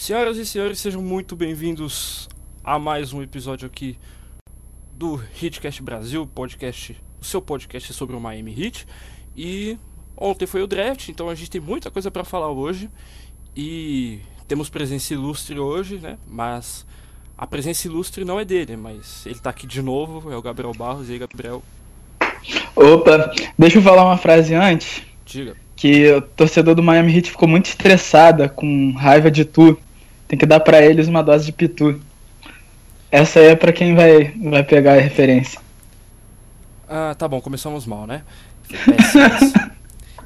[0.00, 2.26] Senhoras e senhores, sejam muito bem-vindos
[2.64, 3.98] a mais um episódio aqui
[4.94, 8.86] do Hitcast Brasil, podcast, o seu podcast sobre o Miami Heat.
[9.36, 9.76] E
[10.16, 12.88] ontem foi o draft, então a gente tem muita coisa para falar hoje.
[13.54, 16.16] E temos presença ilustre hoje, né?
[16.26, 16.86] Mas
[17.36, 20.72] a presença ilustre não é dele, mas ele tá aqui de novo, é o Gabriel
[20.72, 21.10] Barros.
[21.10, 21.62] E aí, Gabriel?
[22.74, 25.02] Opa, deixa eu falar uma frase antes.
[25.26, 25.54] Diga.
[25.76, 29.78] Que o torcedor do Miami Heat ficou muito estressada, com raiva de tu.
[30.30, 32.00] Tem que dar pra eles uma dose de pitu.
[33.10, 35.60] Essa aí é pra quem vai, vai pegar a referência.
[36.88, 38.22] Ah, tá bom, começamos mal, né?
[38.68, 39.70] Péssimo.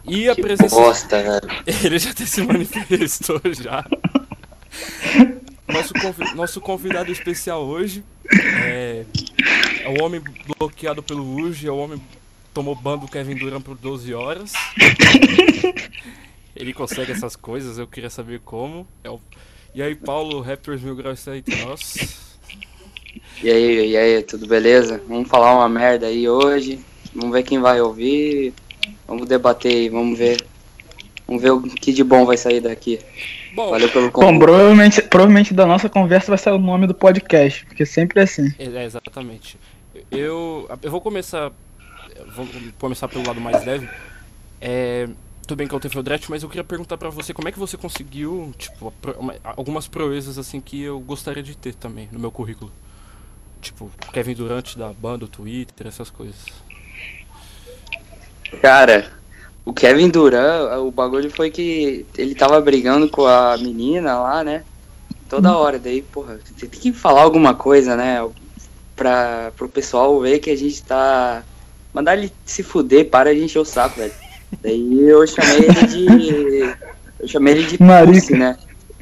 [0.06, 0.76] E a presença.
[0.76, 1.40] Bosta, né?
[1.82, 3.82] Ele já até se manifestou já.
[5.66, 8.04] Nosso, convi- nosso convidado especial hoje
[8.62, 9.06] é,
[9.82, 10.20] é o homem
[10.58, 12.04] bloqueado pelo Uji, é o homem que
[12.52, 14.52] tomou ban do Kevin Durant por 12 horas.
[16.54, 18.86] Ele consegue essas coisas, eu queria saber como.
[19.02, 19.18] É o-
[19.74, 22.38] E aí, Paulo, Raptors Mil Graus está entre nós.
[23.42, 25.02] E aí, e aí, tudo beleza?
[25.08, 26.78] Vamos falar uma merda aí hoje.
[27.12, 28.54] Vamos ver quem vai ouvir.
[29.06, 30.40] Vamos debater aí, vamos ver.
[31.26, 33.00] Vamos ver o que de bom vai sair daqui.
[33.54, 34.38] Bom, Valeu pelo Bom, convite.
[34.40, 38.54] provavelmente, provavelmente da nossa conversa vai sair o nome do podcast, porque sempre é assim.
[38.58, 39.58] É, é, exatamente.
[40.10, 41.50] Eu, eu vou começar.
[42.14, 42.46] eu Vou
[42.78, 43.88] começar pelo lado mais leve.
[44.60, 45.08] É,
[45.46, 47.58] tudo bem que foi o draft, mas eu queria perguntar pra você como é que
[47.58, 48.92] você conseguiu, tipo,
[49.44, 52.72] algumas proezas assim que eu gostaria de ter também no meu currículo.
[53.60, 56.36] Tipo, Kevin Durant da banda, o Twitter, essas coisas.
[58.60, 59.10] Cara,
[59.64, 64.64] o Kevin Durant, o bagulho foi que ele tava brigando com a menina lá, né?
[65.28, 65.78] Toda hora.
[65.78, 68.26] Daí, porra, você tem que falar alguma coisa, né?
[68.94, 71.42] Pra, pro pessoal ver que a gente tá.
[71.92, 74.23] Mandar ele se fuder, para de encher o saco, velho.
[74.62, 76.74] Daí eu chamei ele de.
[77.20, 78.12] Eu chamei ele de Marica.
[78.12, 78.56] Pussy, né?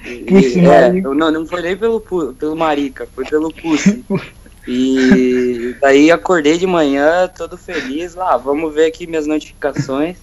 [0.04, 4.04] E- é, eu não, não foi nem pelo, pelo Marica, foi pelo Pussy.
[4.66, 10.16] E daí acordei de manhã, todo feliz, lá, vamos ver aqui minhas notificações.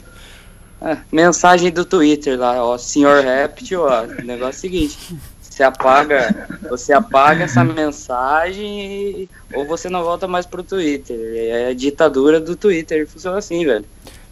[0.81, 4.97] Ah, mensagem do Twitter lá, ó, senhor Reptil, ó, o negócio é o seguinte,
[5.41, 11.18] você apaga, você apaga essa mensagem e- ou você não volta mais pro Twitter.
[11.35, 13.84] É a ditadura do Twitter, funciona assim, velho.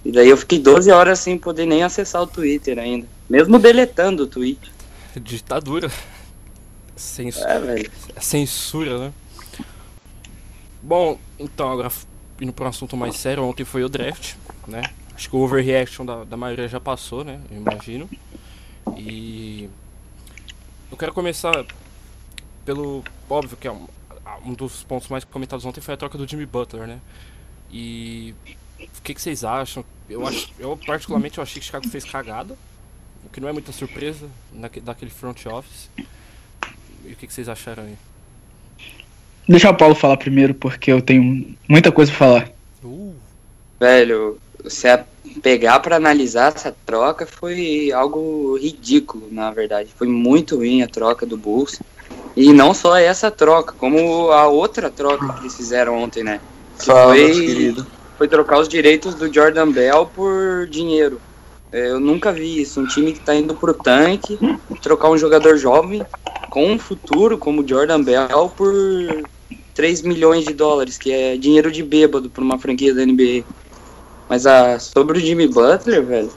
[0.08, 3.06] E daí eu fiquei 12 horas sem poder nem acessar o Twitter ainda.
[3.30, 4.72] Mesmo deletando o tweet.
[5.20, 5.92] Ditadura.
[6.96, 7.92] Cens- É, velho.
[8.18, 9.14] Censura, né?
[10.82, 11.92] Bom, então, agora
[12.40, 14.36] indo para um assunto mais sério, ontem foi o draft,
[14.66, 14.82] né?
[15.14, 17.42] Acho que o overreaction da, da maioria já passou, né?
[17.52, 18.10] Eu imagino.
[18.96, 19.68] E.
[20.90, 21.66] Eu quero começar
[22.64, 23.04] pelo.
[23.30, 23.88] Óbvio que é um,
[24.46, 27.00] um dos pontos mais comentados ontem foi a troca do Jimmy Butler, né?
[27.70, 28.34] E.
[28.80, 29.84] O que, que vocês acham?
[30.10, 32.58] Eu, acho, eu, particularmente, eu achei que Chicago fez cagada,
[33.26, 35.90] o que não é muita surpresa naque, daquele front office.
[37.06, 37.96] E o que, que vocês acharam aí?
[39.48, 42.52] Deixa o Paulo falar primeiro, porque eu tenho muita coisa pra falar.
[42.84, 43.16] Uh,
[43.80, 45.04] Velho, você
[45.42, 49.90] pegar pra analisar essa troca foi algo ridículo, na verdade.
[49.96, 51.80] Foi muito ruim a troca do Bulls.
[52.36, 56.40] E não só essa troca, como a outra troca que eles fizeram ontem, né?
[56.78, 57.88] Que Fala, foi, querido.
[58.18, 61.22] Foi trocar os direitos do Jordan Bell por dinheiro.
[61.72, 62.82] É, Eu nunca vi isso.
[62.82, 64.40] Um time que tá indo pro tanque,
[64.82, 66.06] trocar um jogador jovem
[66.50, 68.74] com um futuro como Jordan Bell por
[69.76, 73.44] 3 milhões de dólares, que é dinheiro de bêbado pra uma franquia da NBA.
[74.28, 76.32] Mas a, sobre o Jimmy Butler, velho,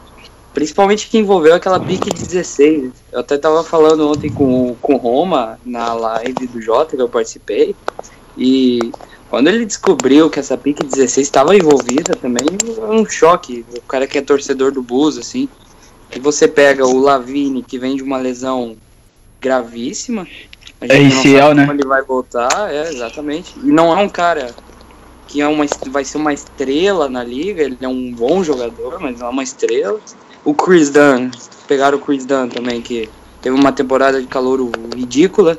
[0.52, 2.92] principalmente que envolveu aquela pique 16.
[3.12, 7.08] Eu até tava falando ontem com, com o Roma na live do Jota que eu
[7.08, 7.74] participei.
[8.36, 8.92] E
[9.30, 12.46] quando ele descobriu que essa pique 16 estava envolvida também,
[12.78, 13.64] é um choque.
[13.76, 15.48] O cara que é torcedor do Bulls, assim.
[16.14, 18.76] E você pega o Lavine, que vem de uma lesão
[19.40, 20.26] gravíssima.
[20.80, 21.66] A É gente não ACL, sabe né?
[21.66, 23.54] como ele vai voltar, é, exatamente.
[23.62, 24.52] E não é um cara
[25.28, 29.16] que é uma, vai ser uma estrela na liga, ele é um bom jogador, mas
[29.18, 30.00] não é uma estrela.
[30.44, 31.30] O Chris Dunn,
[31.68, 33.08] pegaram o Chris Dunn também, que
[33.40, 34.60] teve uma temporada de calor
[34.96, 35.56] ridícula.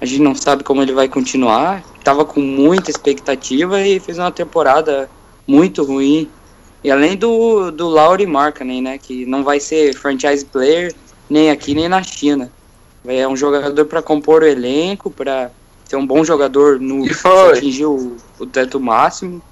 [0.00, 1.82] A gente não sabe como ele vai continuar.
[2.02, 5.08] Tava com muita expectativa e fez uma temporada
[5.46, 6.28] muito ruim.
[6.82, 10.92] E além do, do Laurie Markkanen, né, que não vai ser franchise player
[11.30, 12.50] nem aqui nem na China.
[13.06, 15.50] É um jogador para compor o elenco, para
[15.84, 17.04] ser um bom jogador no
[17.56, 19.42] atingir o, o teto máximo.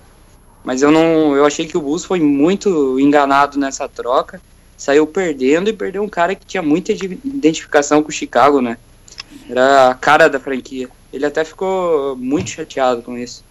[0.64, 4.40] Mas eu não, eu achei que o Bulls foi muito enganado nessa troca.
[4.76, 8.76] Saiu perdendo e perdeu um cara que tinha muita ide- identificação com o Chicago, né?
[9.48, 10.88] Era a cara da franquia.
[11.12, 13.44] Ele até ficou muito chateado com isso.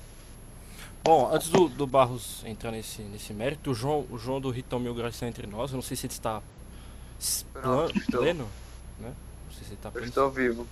[1.03, 4.79] Bom, antes do, do Barros entrar nesse, nesse mérito, o João, o João do Ritão
[4.79, 5.71] Mil está entre nós.
[5.71, 6.41] Eu não sei se ele está
[7.57, 7.87] então.
[8.11, 8.47] pleno,
[8.99, 9.11] né?
[9.47, 10.07] Não sei se ele tá Eu pensando.
[10.09, 10.67] estou vivo.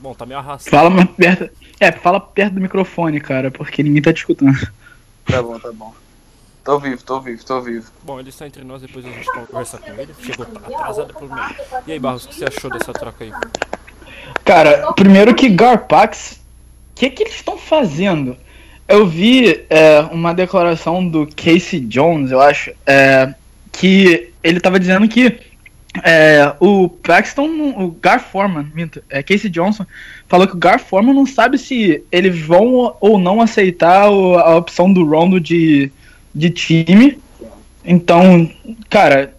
[0.00, 0.70] Bom, tá meio arrastado.
[0.76, 1.50] Fala mais perto.
[1.80, 4.58] É, fala perto do microfone, cara, porque ninguém tá te escutando.
[5.26, 5.94] Tá bom, tá bom.
[6.62, 7.90] Tô vivo, tô vivo, tô vivo.
[8.02, 10.14] Bom, ele está entre nós, depois a gente conversa com ele.
[10.20, 11.56] Chegou atrasado por meio.
[11.86, 13.32] E aí, Barros, o que você achou dessa troca aí?
[14.44, 16.40] Cara, primeiro que Garpax,
[16.92, 18.36] o que, que eles estão fazendo?
[18.86, 23.34] Eu vi é, uma declaração do Casey Jones, eu acho, é,
[23.72, 25.38] que ele tava dizendo que
[26.02, 27.46] é, o Paxton,
[27.78, 29.86] o Gar Forman, minto, é, Casey Johnson,
[30.28, 34.56] falou que o Gar Forman não sabe se eles vão ou não aceitar o- a
[34.56, 35.90] opção do Rondo de,
[36.34, 37.18] de time.
[37.84, 38.50] Então,
[38.90, 39.34] cara,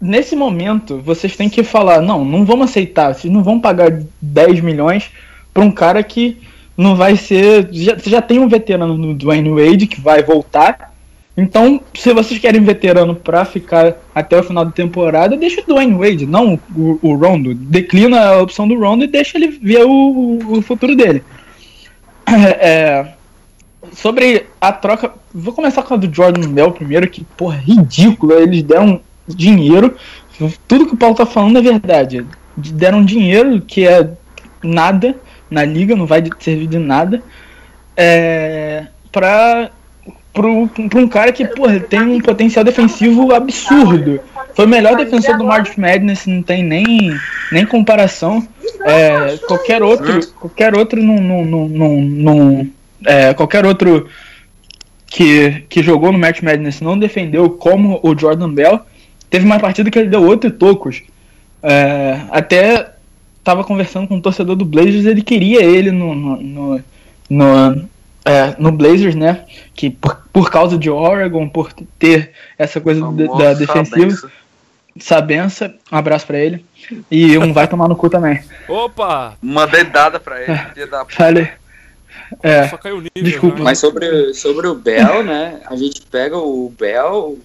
[0.00, 4.60] nesse momento, vocês têm que falar, não, não vamos aceitar, vocês não vão pagar 10
[4.60, 5.10] milhões
[5.52, 6.38] pra um cara que
[6.76, 7.68] não vai ser.
[7.72, 10.94] Já, você já tem um veterano no Dwayne Wade que vai voltar.
[11.36, 15.94] Então, se vocês querem veterano pra ficar até o final da temporada, deixa o Dwayne
[15.94, 17.54] Wade, não o, o Rondo.
[17.54, 21.22] Declina a opção do Rondo e deixa ele ver o, o futuro dele.
[22.60, 23.14] É,
[23.92, 25.12] sobre a troca.
[25.32, 28.32] Vou começar com a do Jordan Bell primeiro, que, porra, ridículo.
[28.32, 29.94] Eles deram dinheiro.
[30.66, 32.24] Tudo que o Paulo tá falando é verdade.
[32.56, 34.08] Deram dinheiro, que é
[34.62, 35.14] nada
[35.50, 37.22] na liga, não vai de- servir de nada.
[37.96, 39.70] É, pra,
[40.32, 44.20] pro, pra um cara que, porra, tem um potencial defensivo absurdo.
[44.54, 46.86] Foi o melhor defensor do March Madness, não tem nem,
[47.50, 48.46] nem comparação.
[48.84, 52.68] É, qualquer outro, qualquer outro não, não, não, não, não-
[53.06, 54.08] é, qualquer outro
[55.06, 58.80] que, que jogou no March Madness não defendeu como o Jordan Bell.
[59.30, 61.02] Teve uma partida que ele deu oito tocos.
[61.62, 62.92] É, até
[63.44, 66.84] tava conversando com um torcedor do Blazers, ele queria ele no, no, no,
[67.30, 67.88] no,
[68.24, 69.44] é, no Blazers, né?
[69.74, 74.30] Que por, por causa de Oregon, por ter essa coisa do- da defensiva, benção.
[75.00, 76.64] Sabença, um abraço pra ele.
[77.10, 78.40] E um vai tomar no cu também.
[78.68, 79.34] Opa!
[79.42, 81.16] Uma dedada pra ele, da puta.
[81.16, 81.48] Falei.
[82.42, 83.22] É, Só caiu o nível.
[83.22, 83.58] Desculpa.
[83.58, 83.62] né?
[83.64, 85.60] Mas sobre, sobre o Bell, né?
[85.66, 87.38] A gente pega o Bell,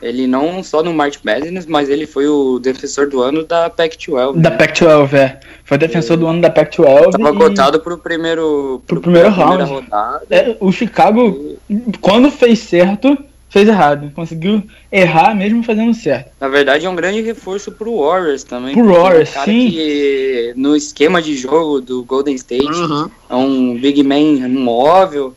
[0.00, 4.36] ele não só no March Madness, mas ele foi o defensor do ano da Pac-12.
[4.40, 4.56] da né?
[4.56, 5.40] Pac-12, é.
[5.64, 7.10] Foi defensor do ano da Pac-12.
[7.10, 9.82] Tava e- cotado pro primeiro, Pro primeiro pra primeira round.
[9.84, 10.26] rodada.
[10.30, 11.56] É, o Chicago,
[12.00, 13.16] quando fez certo,
[13.50, 14.12] fez errado.
[14.14, 14.62] Conseguiu
[14.92, 16.30] errar mesmo fazendo certo.
[16.40, 18.74] Na verdade, é um grande reforço pro Warriors também.
[18.74, 19.70] Pro Warriors, é um cara sim.
[19.70, 23.10] que no esquema de jogo do Golden State Uhum.
[23.28, 25.34] é um big man móvel.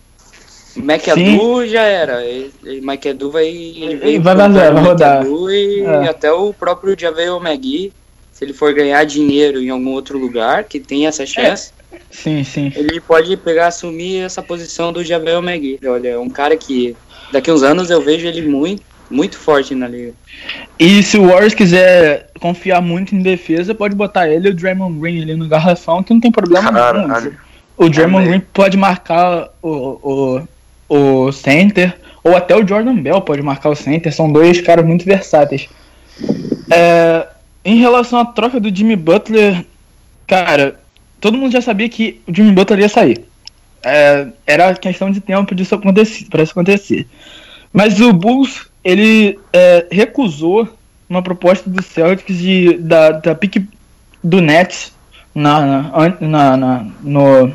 [0.76, 2.24] O McAdoo já era.
[2.24, 2.52] Ele-
[2.82, 5.26] McAdoo vai, ele veio Vai pro vazar, lugar do vai rodar.
[5.52, 6.10] E É.
[6.10, 7.92] até o próprio Javel McGee,
[8.32, 11.72] se ele for ganhar dinheiro em algum outro lugar, que tem essa chance,
[12.10, 12.72] Sim, sim.
[12.76, 15.80] ele pode pegar, assumir essa posição do Javel McGee.
[15.86, 16.96] Olha, é um cara que
[17.32, 20.14] daqui uns anos eu vejo ele muito, muito forte na liga.
[20.80, 25.00] E se o Warriors quiser confiar muito em defesa, pode botar ele e o Draymond
[25.00, 27.08] Green ali no garrafão, que não tem problema nenhum.
[27.08, 27.38] Caralho.
[27.78, 28.28] O Draymond.
[28.28, 29.70] Green pode marcar o,
[30.02, 30.42] o,
[30.94, 34.14] o center, ou até o Jordan Bell pode marcar o center.
[34.14, 35.70] São dois caras muito versáteis.
[36.70, 37.28] É,
[37.64, 39.66] em relação à troca do Jimmy Butler,
[40.28, 40.80] cara,
[41.20, 43.24] todo mundo já sabia que o Jimmy Butler ia sair.
[43.84, 47.08] É, era questão de tempo disso acontecer, para isso acontecer.
[47.72, 50.68] Mas o Bulls, ele é, recusou
[51.10, 53.64] uma proposta do Celtics de, da, da pick
[54.24, 54.94] do Nets
[55.34, 57.54] na, na, na, na- no,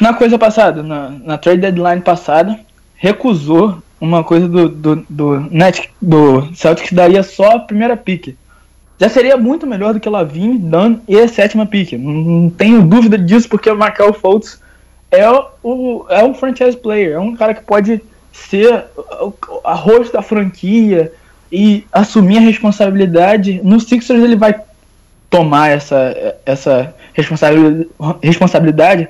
[0.00, 2.58] na coisa passada, na, na trade deadline passada,
[2.96, 8.36] recusou uma coisa do, do, do, Net, do Celtics daria só a primeira pick.
[8.98, 11.92] Já seria muito melhor do que Lavine, Dan e a sétima pick.
[11.92, 14.60] Não, tenho dúvida disso, porque o Markel Fultz
[15.10, 15.28] é,
[15.62, 18.00] o, é um franchise player, é um cara que pode
[18.32, 18.84] ser
[19.64, 21.12] a rosto da franquia
[21.50, 23.60] e assumir a responsabilidade.
[23.62, 24.60] No Sixers ele vai
[25.30, 27.90] tomar essa, essa responsabil-
[28.22, 29.08] responsabilidade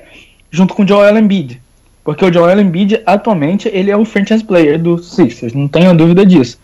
[0.51, 1.61] junto com o Joel Embiid.
[2.03, 6.25] Porque o Joel Embiid, atualmente, ele é o franchise player do Sixers, não tenho dúvida
[6.25, 6.59] disso.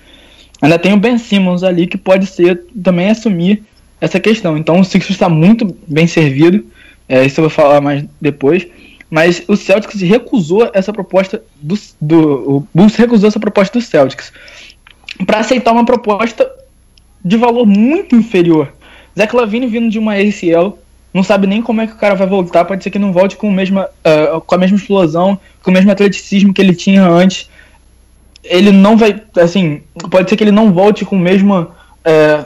[0.62, 3.64] Ainda tem o Ben Simmons ali que pode ser também assumir
[4.00, 4.58] essa questão.
[4.58, 6.66] Então o Sixers está muito bem servido.
[7.08, 8.66] É, isso eu vou falar mais depois.
[9.10, 14.32] Mas o Celtics recusou essa proposta do, do o Bulls recusou essa proposta do Celtics
[15.26, 16.50] para aceitar uma proposta
[17.24, 18.74] de valor muito inferior.
[19.18, 20.80] Zach Lavine vindo de uma ACL,
[21.14, 23.36] não sabe nem como é que o cara vai voltar, pode ser que não volte
[23.38, 27.50] com, mesma, ah, com a mesma explosão, com o mesmo atleticismo que ele tinha antes.
[28.44, 31.68] Ele não vai, assim, pode ser que ele não volte com o mesmo,
[32.04, 32.46] é,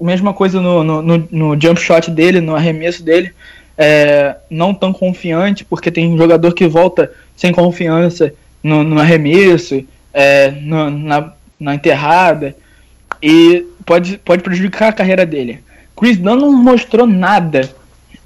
[0.00, 3.32] a mesma coisa no, no, no, no jump shot dele, no arremesso dele,
[3.76, 10.50] é, não tão confiante, porque tem jogador que volta sem confiança no, no arremesso, é,
[10.62, 12.56] no- na, na enterrada,
[13.20, 15.60] e pode, pode prejudicar a carreira dele.
[15.96, 17.70] Chris Dunn não mostrou nada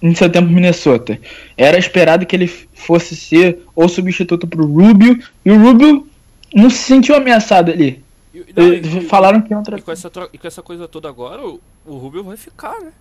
[0.01, 1.19] em seu tempo em Minnesota.
[1.57, 6.07] Era esperado que ele fosse ser o substituto pro Rubio, e o Rubio
[6.55, 8.03] não se sentiu ameaçado ali.
[8.33, 11.45] E, não, e- falaram que outra e com essa, e com essa coisa toda agora,
[11.45, 12.93] o, o Rubio vai ficar, né?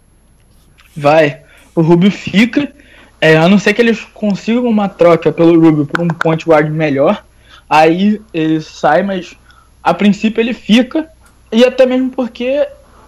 [0.96, 1.42] Vai.
[1.76, 2.72] O Rubio fica.
[3.20, 6.70] É, a não ser que eles consigam uma troca pelo Rubio por um point guard
[6.72, 7.24] melhor.
[7.70, 9.36] Aí ele sai, mas
[9.84, 11.10] a princípio ele fica.
[11.52, 12.68] E até mesmo porque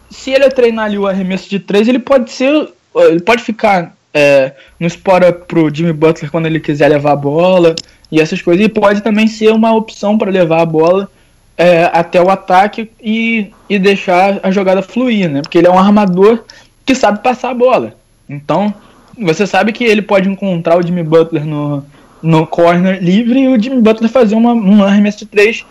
[0.10, 2.70] se ele treinar ali o arremesso de três, ele pode ser.
[2.96, 7.76] Ele pode ficar é, no up pro Jimmy Butler quando ele quiser levar a bola
[8.12, 8.66] e essas coisas.
[8.66, 11.10] E pode também ser uma opção para levar a bola
[11.58, 15.42] é, até o ataque e, e deixar a jogada fluir, né?
[15.42, 16.44] Porque ele é um armador
[16.86, 17.94] que sabe passar a bola.
[18.28, 18.74] Então,
[19.18, 21.86] você sabe que ele pode encontrar o Jimmy Butler no,
[22.22, 25.66] no corner livre e o Jimmy Butler fazer uma, um arremesso de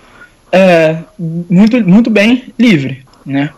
[0.52, 3.50] é, muito, muito bem livre, né?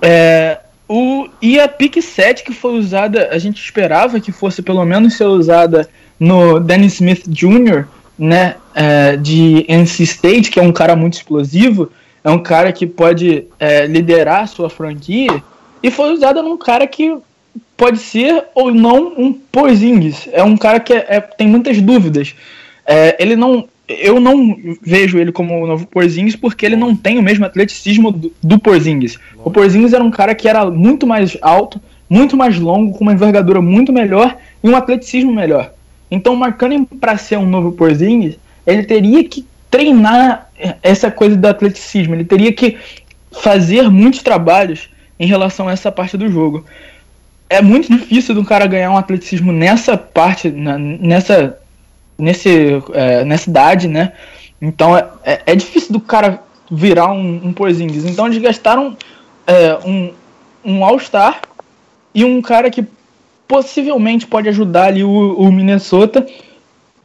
[0.00, 0.58] É,
[0.94, 5.14] o, e a pick 7 que foi usada, a gente esperava que fosse pelo menos
[5.14, 5.88] ser usada
[6.20, 7.86] no Dennis Smith Jr.,
[8.18, 11.90] né, é, de NC State, que é um cara muito explosivo,
[12.22, 15.42] é um cara que pode é, liderar a sua franquia,
[15.82, 17.16] e foi usada num cara que
[17.74, 20.28] pode ser ou não um Porzingis.
[20.30, 22.34] É um cara que é- é- tem muitas dúvidas.
[22.86, 23.66] É, ele não,
[24.00, 28.10] eu não vejo ele como o novo Porzingis porque ele não tem o mesmo atleticismo
[28.12, 29.18] do, do Porzingis.
[29.44, 33.12] O Porzingis era um cara que era muito mais alto, muito mais longo, com uma
[33.12, 35.72] envergadura muito melhor e um atleticismo melhor.
[36.10, 40.50] Então, marcando para ser um novo Porzingis, ele teria que treinar
[40.82, 42.14] essa coisa do atleticismo.
[42.14, 42.76] Ele teria que
[43.32, 46.64] fazer muitos trabalhos em relação a essa parte do jogo.
[47.48, 51.58] É muito difícil do cara ganhar um atleticismo nessa parte, na- nessa,
[52.18, 54.12] nesse, é, nessa idade, né?
[54.60, 58.04] Então é, é, é difícil do cara virar um, um Porzingis.
[58.04, 58.96] Então eles gastaram
[59.46, 60.12] é, um,
[60.64, 61.42] um All-Star
[62.14, 62.86] e um cara que
[63.46, 66.26] possivelmente pode ajudar ali o, o Minnesota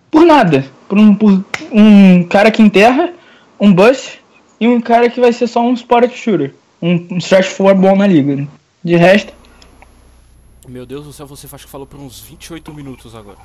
[0.09, 0.65] por nada.
[0.87, 3.13] Por um, por um cara que enterra,
[3.59, 4.21] um bust
[4.59, 6.53] e um cara que vai ser só um spot shooter.
[6.81, 8.47] Um, um stretch four bom na liga.
[8.83, 9.33] De resto,
[10.67, 13.37] Meu Deus do céu, você acho que falou por uns 28 minutos agora.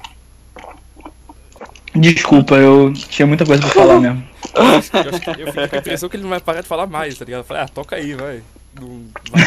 [1.95, 4.23] Desculpa, eu tinha muita coisa pra falar mesmo.
[4.55, 6.87] Eu acho que eu fiquei com a impressão que ele não vai parar de falar
[6.87, 7.41] mais, tá ligado?
[7.41, 8.43] Eu falei, ah, toca aí, vai.
[8.81, 9.43] Não vai.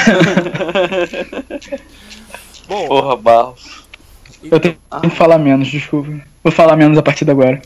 [2.67, 3.85] Bom, Porra, Barros.
[4.43, 6.09] Eu tenho que falar menos, desculpa.
[6.43, 7.61] Vou falar menos a partir de agora.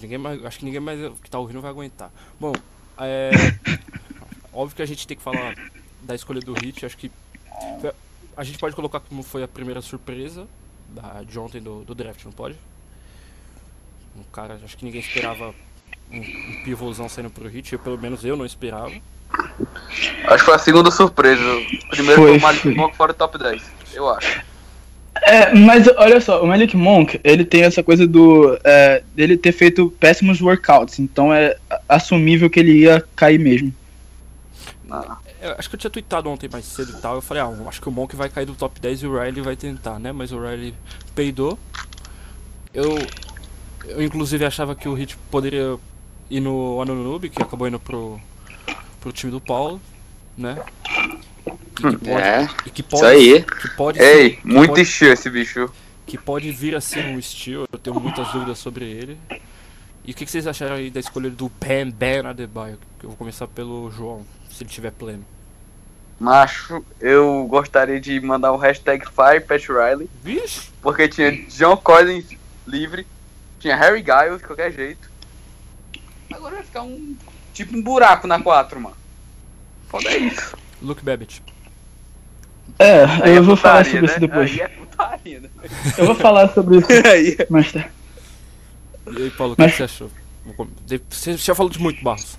[0.00, 2.10] Ninguém mais, acho que ninguém mais que tá ouvindo vai aguentar.
[2.40, 2.52] Bom,
[2.98, 3.30] é.
[4.52, 5.54] óbvio que a gente tem que falar
[6.02, 6.86] da escolha do Hit.
[6.86, 7.10] Acho que.
[8.36, 10.46] A gente pode colocar como foi a primeira surpresa
[10.88, 12.56] da, de ontem do, do draft, não pode?
[14.18, 15.54] Um cara, acho que ninguém esperava
[16.10, 17.72] um, um pivôzão saindo pro Hit.
[17.72, 18.92] Eu, pelo menos eu não esperava.
[20.24, 21.42] Acho que foi a segunda surpresa.
[21.90, 22.74] Primeiro Foi, foi o Malik foi.
[22.74, 23.62] Monk fora do top 10.
[23.94, 24.42] Eu acho.
[25.22, 28.58] É, mas olha só, o Malik Monk, ele tem essa coisa do.
[28.64, 31.56] É, dele ter feito péssimos workouts, então é
[31.88, 33.74] assumível que ele ia cair mesmo.
[34.84, 35.18] Não.
[35.40, 37.14] Eu acho que eu tinha tweetado ontem mais cedo e tal.
[37.14, 39.20] Eu falei, ah, eu acho que o Monk vai cair do top 10 e o
[39.20, 40.10] Riley vai tentar, né?
[40.10, 40.74] Mas o Riley
[41.14, 41.56] peidou.
[42.74, 42.98] Eu,
[43.88, 45.76] eu inclusive achava que o Hit poderia
[46.30, 48.20] ir no Anunub, que acabou indo pro,
[49.00, 49.80] pro time do Paulo,
[50.36, 50.56] né?
[51.46, 53.42] E que pode, É, e que isso pode, aí.
[53.42, 55.70] que pode, Ei, muito pode, estilo esse bicho.
[56.06, 57.66] que pode vir a ser um steal.
[57.72, 59.16] Eu tenho muitas dúvidas sobre ele.
[60.04, 62.78] E o que, que vocês acharam aí da escolha do Bam Bam Adebayo?
[63.02, 65.24] Eu vou começar pelo João, se ele tiver pleno.
[66.18, 70.68] Macho, eu gostaria de mandar um hashtag Fire Pat Riley, Vixe!
[70.82, 72.24] porque tinha John Collins
[72.66, 73.06] livre,
[73.58, 75.10] tinha Harry Giles de qualquer jeito.
[76.32, 77.16] Agora vai ficar um
[77.54, 78.96] tipo um buraco na 4, mano.
[79.88, 80.56] Foda é isso.
[80.82, 81.42] Luke Babbitt.
[82.78, 84.12] É, Aí eu é vou falar putaria, sobre né?
[84.12, 84.50] isso depois.
[84.52, 85.48] Aí é putaria, né?
[85.96, 87.90] Eu vou falar sobre isso Aí é- mais tarde.
[89.10, 90.10] E aí, Paulo, o que Mas- você achou?
[91.10, 92.36] Você já falou de muito, Barros.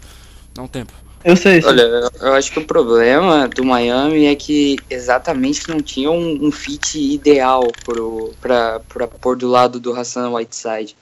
[0.53, 0.93] Dá um tempo.
[1.23, 1.61] Eu sei.
[1.65, 6.45] Olha, eu- eu acho que o problema do Miami é que exatamente não tinha um,
[6.47, 10.95] um fit ideal pro, pra, pra pôr do lado do Hassan Whiteside.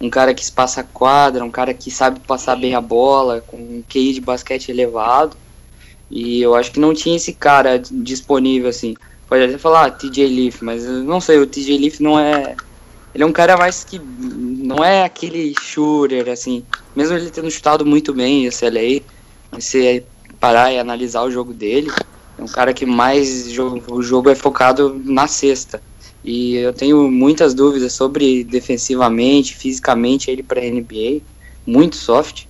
[0.00, 3.56] Um cara que espaça a quadra, um cara que sabe passar bem a bola, com
[3.56, 5.36] um QI de basquete elevado.
[6.10, 8.96] E eu acho que não tinha esse cara disponível assim.
[9.28, 12.56] Pode até falar ah, TJ Leaf, mas não sei, o TJ Leaf não é.
[13.14, 13.98] Ele é um cara mais que.
[13.98, 16.64] Não é aquele shooter, assim.
[16.96, 19.02] Mesmo ele tendo chutado muito bem esse LA,
[19.52, 20.04] você
[20.40, 21.92] parar e analisar o jogo dele,
[22.38, 25.82] é um cara que mais o jogo é focado na cesta.
[26.24, 31.20] E eu tenho muitas dúvidas sobre defensivamente, fisicamente ele para NBA,
[31.66, 32.44] muito soft.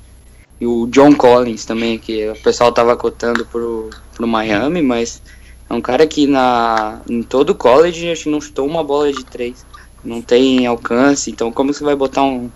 [0.60, 5.22] E o John Collins também, que o pessoal tava cotando pro, pro Miami, mas
[5.70, 9.24] É um cara que na, em todo college acho que não chutou uma bola de
[9.24, 9.64] três.
[10.04, 12.50] Não tem alcance, então como você vai botar um,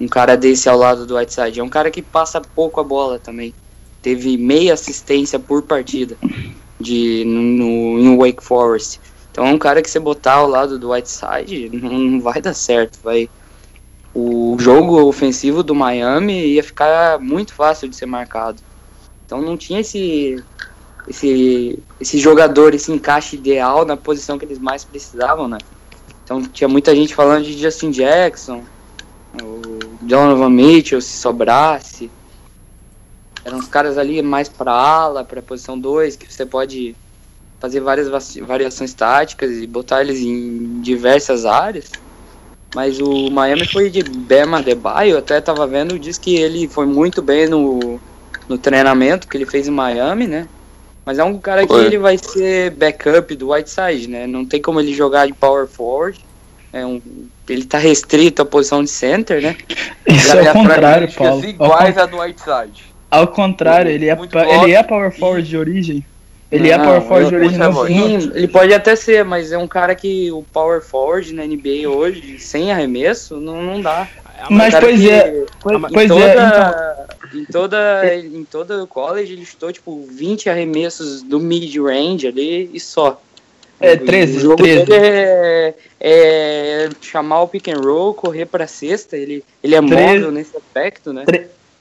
[0.00, 1.60] um cara desse ao lado do Whiteside?
[1.60, 3.54] É um cara que passa pouco a bola também.
[4.02, 6.16] Teve meia assistência por partida
[6.80, 9.00] de, no, no, Wake Forest.
[9.36, 12.54] Então é um cara que você botar ao lado do Whiteside não, não vai dar
[12.54, 12.98] certo.
[13.04, 13.28] Vai,
[14.14, 18.62] o jogo ofensivo do Miami ia ficar muito fácil de ser marcado.
[19.26, 20.42] Então não tinha esse,
[21.06, 25.58] esse, esse jogador, esse encaixe ideal na posição que eles mais precisavam, né?
[26.24, 28.64] Então tinha muita gente falando de Justin Jackson,
[29.42, 29.60] o
[30.00, 32.10] Donovan Mitchell, se sobrasse.
[33.44, 36.96] Eram os caras ali mais para ala, para posição 2, que você pode
[37.66, 38.08] fazer várias
[38.46, 41.90] variações táticas e botar eles em diversas áreas.
[42.74, 47.20] Mas o Miami foi de Bema Debaio, até tava vendo, diz que ele foi muito
[47.20, 48.00] bem no,
[48.48, 50.46] no treinamento que ele fez em Miami, né?
[51.04, 54.26] Mas é um cara que ele vai ser backup do Whiteside, né?
[54.26, 56.18] Não tem como ele jogar de power forward.
[56.72, 57.00] É um,
[57.48, 59.56] ele tá restrito à posição de center, né?
[60.06, 61.44] Isso é o contrário, Paulo.
[61.44, 62.84] iguais a do Whiteside.
[63.10, 64.18] Ao contrário, ele é,
[64.62, 66.04] ele é power forward de origem.
[66.50, 68.20] Ele é não, é power forward origem.
[68.20, 71.88] Sim, ele pode até ser, mas é um cara que o power forward na NBA
[71.88, 74.08] hoje, sem arremesso, não, não dá.
[74.50, 77.06] Mas pois é, pois, pois toda, é.
[77.34, 77.40] Então...
[77.40, 82.70] Em toda, em toda o college ele estou tipo 20 arremessos do mid range ali
[82.72, 83.20] e só.
[83.78, 84.84] É, 13, o jogo 13.
[84.84, 89.94] dele é, é, chamar o pick and roll, correr pra cesta, ele, ele é 13.
[89.94, 91.24] móvel nesse aspecto, né?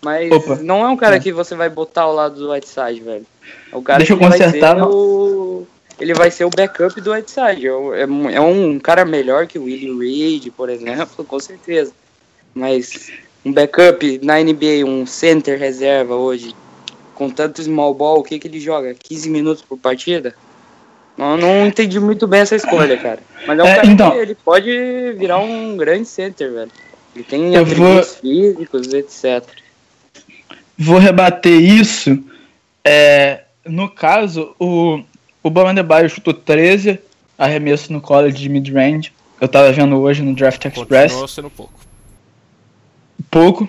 [0.06, 0.60] Mas Opa.
[0.62, 1.20] não é um cara é.
[1.20, 3.26] que você vai botar ao lado do Whiteside, velho.
[3.72, 4.76] É o cara Deixa eu consertar.
[4.76, 5.68] Vai ser o,
[6.00, 7.68] ele vai ser o backup do Whiteside.
[7.68, 11.92] É, é um cara melhor que o Willie Reed, por exemplo, com certeza.
[12.54, 13.12] Mas
[13.44, 16.56] um backup na NBA, um center reserva hoje,
[17.16, 18.94] com tanto small ball, o que, que ele joga?
[18.94, 20.36] 15 minutos por partida?
[21.18, 23.22] Não, não entendi muito bem essa escolha, cara.
[23.48, 24.12] Mas é um É, cara então.
[24.12, 26.72] que ele pode virar um grande center, velho.
[27.16, 29.65] Ele tem Eu atributos físicos, etc.
[30.78, 32.22] Vou rebater isso.
[32.84, 35.02] É, no caso, o,
[35.42, 37.00] o Bama Debaio chutou 13
[37.38, 39.12] arremessos no college de mid-range.
[39.40, 41.12] Eu tava vendo hoje no Draft Express.
[41.12, 41.74] Continuou sendo pouco.
[43.30, 43.68] pouco.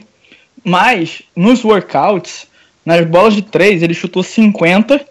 [0.65, 2.47] Mas nos workouts,
[2.85, 5.05] nas bolas de 3, ele chutou 50,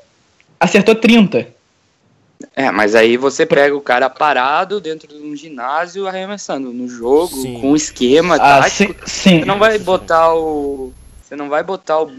[0.60, 1.48] acertou 30.
[2.54, 7.36] É, mas aí você pega o cara parado dentro de um ginásio arremessando no jogo,
[7.42, 7.60] Sim.
[7.60, 8.94] com um esquema Ah, tático.
[8.94, 9.40] sim, sim.
[9.40, 10.94] Você não vai botar o.
[11.36, 12.10] Você não vai botar o.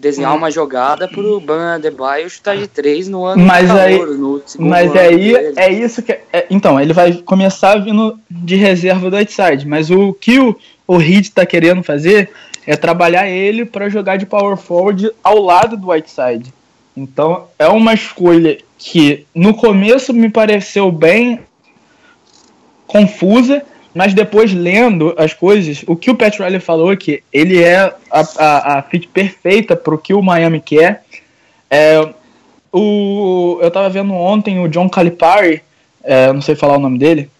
[0.00, 4.16] desenhar uma jogada pro Ban Adebayo chutar de três no ano Mas de aí- calor,
[4.16, 5.52] no segundo Mas aí dele.
[5.56, 6.12] é isso que.
[6.32, 9.68] é- então, ele vai começar vindo de reserva do outside.
[9.68, 10.56] Mas o que o,
[10.88, 12.30] o Heat tá querendo fazer
[12.66, 16.50] é trabalhar ele para jogar de power forward ao lado do Whiteside.
[16.96, 21.40] Então é uma escolha que no começo me pareceu bem
[22.86, 23.62] confusa,
[23.96, 27.76] mas depois lendo as coisas, o que o Pat Riley falou é que ele é
[28.10, 31.02] a, a, a fit perfeita pro que o Miami quer.
[31.70, 32.06] É,
[32.70, 35.62] o, eu tava vendo ontem o John Calipari,
[36.04, 37.30] é, não sei falar o nome dele,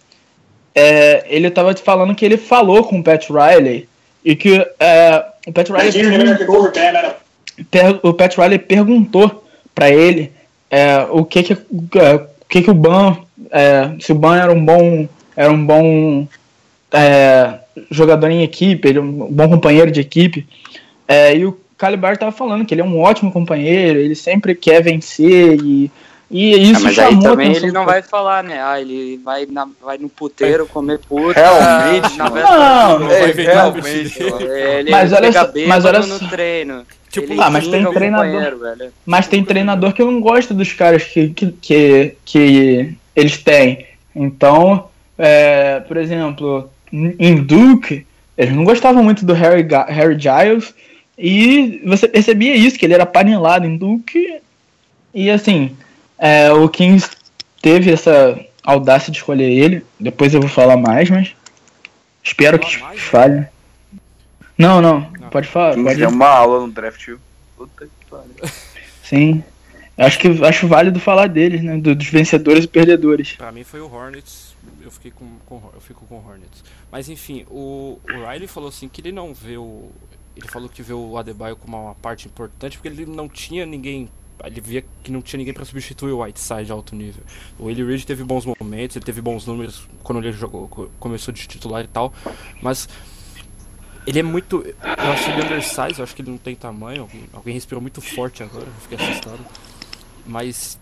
[0.74, 3.86] é, ele tava te falando que ele falou com o Pat Riley
[4.24, 6.70] e que é, o Pat Riley perguntou,
[7.70, 10.32] per- o Pat Riley perguntou para ele
[10.70, 13.18] é, o que que, é, o que que o Ban
[14.00, 16.26] se o Ban era um bom era um bom
[16.96, 20.46] é, jogador em equipe, ele é um bom companheiro de equipe.
[21.06, 24.82] É, e o Calibar tava falando que ele é um ótimo companheiro, ele sempre quer
[24.82, 25.90] vencer e,
[26.30, 28.60] e isso Ah, mas aí também ele não vai falar, né?
[28.62, 31.38] Ah, ele vai, na, vai no puteiro comer puta.
[31.38, 34.22] Realmente, na véspera Não, Não É, ver realmente.
[34.48, 36.82] É, Ele Mas olha só- mas olha só- no treino.
[37.10, 38.92] Tipo, Ele ah, mas tem treinador- velho.
[39.06, 43.86] Mas tem treinador que não gosta dos caras que, que, que, que eles têm.
[44.14, 50.74] Então, é, por exemplo, em Duke, eles não gostavam muito do Harry, Harry Giles.
[51.18, 54.38] E você percebia isso, que ele era panelado em Duke.
[55.14, 55.74] E assim,
[56.18, 57.08] é, o Kings
[57.62, 59.84] teve essa audácia de escolher ele.
[59.98, 61.34] Depois eu vou falar mais, mas
[62.22, 63.00] espero que mais?
[63.00, 63.46] falhe.
[64.58, 65.28] Não, não, Não.
[65.30, 65.74] pode falar.
[65.74, 67.08] Quem Pode uma aula no draft.
[67.56, 68.52] Puta que pariu.
[69.02, 69.42] Sim.
[69.98, 71.78] Acho que acho válido falar deles, né?
[71.78, 73.32] do- Dos vencedores e perdedores.
[73.32, 74.45] Pra mim foi o Hornets,
[74.86, 76.62] eu fiquei com, com eu fico com Hornets.
[76.90, 79.90] Mas enfim, o, o Riley falou assim que ele não vê o
[80.36, 84.06] ele falou que vê o Adebayo como uma parte importante porque ele não tinha ninguém,
[84.44, 87.22] ele via que não tinha ninguém pra substituir o Whiteside de alto nível.
[87.58, 91.32] O Willie Reed teve bons momentos, ele teve bons números quando ele jogou, co- começou
[91.32, 92.12] de titular e tal,
[92.60, 92.86] mas
[94.06, 94.62] ele é muito.
[94.66, 97.02] Eu achei ele undersized, eu acho que ele não tem tamanho.
[97.02, 99.40] Alguém, alguém respirou muito forte agora, eu fiquei assustado.
[100.26, 100.78] Mas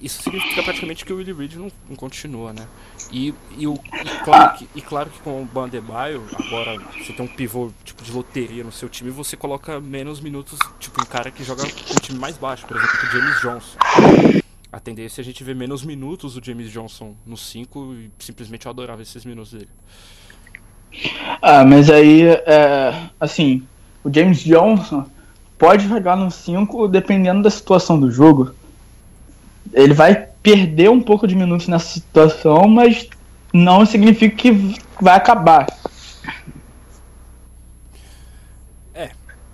[0.00, 2.66] isso significa praticamente que o Willie Reed não, não continua, né?
[3.10, 7.24] E, e, o, e, claro que, e claro que com o Bandebaio, agora você tem
[7.24, 11.30] um pivô tipo de loteria no seu time, você coloca menos minutos, tipo um cara
[11.30, 13.78] que joga com um time mais baixo, por exemplo, o James Johnson.
[14.70, 18.66] A tendência é a gente ver menos minutos do James Johnson no 5 e simplesmente
[18.66, 19.68] eu adorava esses minutos dele.
[21.40, 23.66] Ah, mas aí, é, assim,
[24.04, 25.06] o James Johnson
[25.58, 28.54] pode jogar no 5 dependendo da situação do jogo.
[29.72, 33.08] Ele vai perder um pouco de minutos nessa situação, mas
[33.52, 34.50] não significa que
[35.00, 35.66] vai acabar.
[38.94, 39.10] É,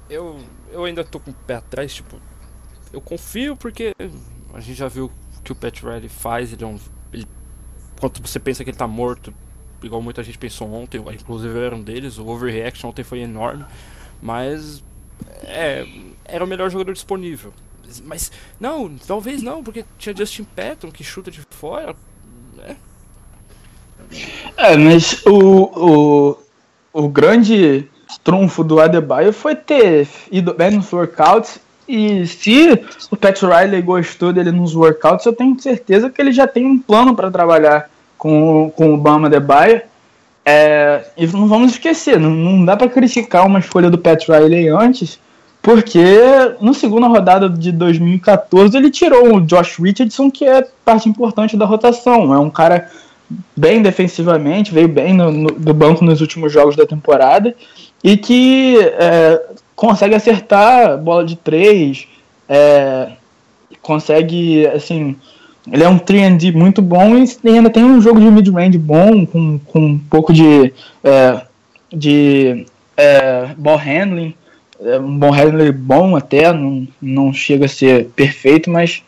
[0.09, 2.21] eu, eu ainda tô com o pé atrás, tipo,
[2.93, 3.95] eu confio porque
[4.53, 6.79] a gente já viu o que o Pat Riley faz, ele é um.
[7.13, 7.27] Ele,
[7.99, 9.35] quando você pensa que ele tá morto,
[9.83, 13.65] igual muita gente pensou ontem, inclusive eu era um deles, o overreaction ontem foi enorme,
[14.23, 14.83] mas
[15.43, 15.87] é,
[16.25, 17.53] era o melhor jogador disponível.
[18.05, 21.95] Mas não, talvez não, porque tinha Justin Patton que chuta de fora.
[22.57, 22.77] Né?
[24.57, 26.39] É, mas o,
[26.93, 27.89] o, o grande
[28.23, 31.61] trunfo do Adebayo foi ter ido bem nos workouts.
[31.87, 36.47] E se o Pat Riley gostou dele nos workouts, eu tenho certeza que ele já
[36.47, 39.83] tem um plano para trabalhar com, com o Bama Adebayo.
[40.47, 44.69] É, e não vamos esquecer, não, não dá para criticar uma escolha do Pat Riley
[44.69, 45.19] antes,
[45.65, 46.05] porque
[46.61, 51.65] na segunda rodada de 2014 ele tirou o Josh Richardson, que é parte importante da
[51.65, 52.35] rotação.
[52.35, 52.91] É um cara
[53.57, 57.57] bem defensivamente, veio bem no, no, do banco nos últimos jogos da temporada
[58.05, 59.43] e que é,
[59.75, 62.07] consegue acertar bola de três,
[62.47, 63.13] é,
[63.81, 65.17] consegue, assim,
[65.73, 69.59] ele é um 3D muito bom e ainda tem um jogo de mid-range bom, com,
[69.59, 71.41] com um pouco de, é,
[71.91, 72.67] de
[72.99, 74.35] é, ball handling
[74.81, 79.03] é um bom handler bom até, não, não chega a ser perfeito, mas.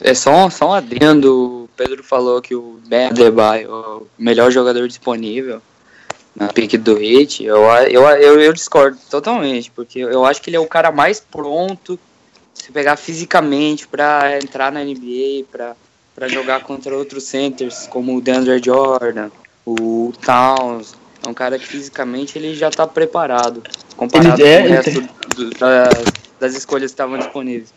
[0.00, 1.64] É só, só um adendo.
[1.64, 5.60] O Pedro falou que o Ben Debye é o melhor jogador disponível
[6.34, 7.44] na pick do Hit.
[7.44, 11.18] Eu, eu, eu, eu discordo totalmente, porque eu acho que ele é o cara mais
[11.18, 11.98] pronto
[12.54, 18.60] se pegar fisicamente para entrar na NBA, para jogar contra outros centers como o DeAndre
[18.62, 19.30] Jordan,
[19.64, 20.94] o Towns,
[21.28, 23.62] é um cara que fisicamente ele já está preparado,
[23.96, 25.08] comparado ele, é, com o resto tem...
[25.36, 25.90] do, da,
[26.40, 27.74] das escolhas que estavam disponíveis.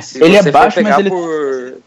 [0.00, 1.10] Se ele é baixo, mas ele...
[1.10, 1.78] Por,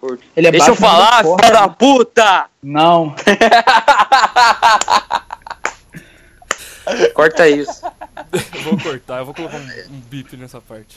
[0.00, 0.18] por...
[0.34, 2.46] ele é Deixa baixo, eu falar, é filho da puta!
[2.62, 3.14] Não.
[7.14, 7.82] Corta isso.
[8.32, 10.96] Eu vou cortar, eu vou colocar um, um bip nessa parte.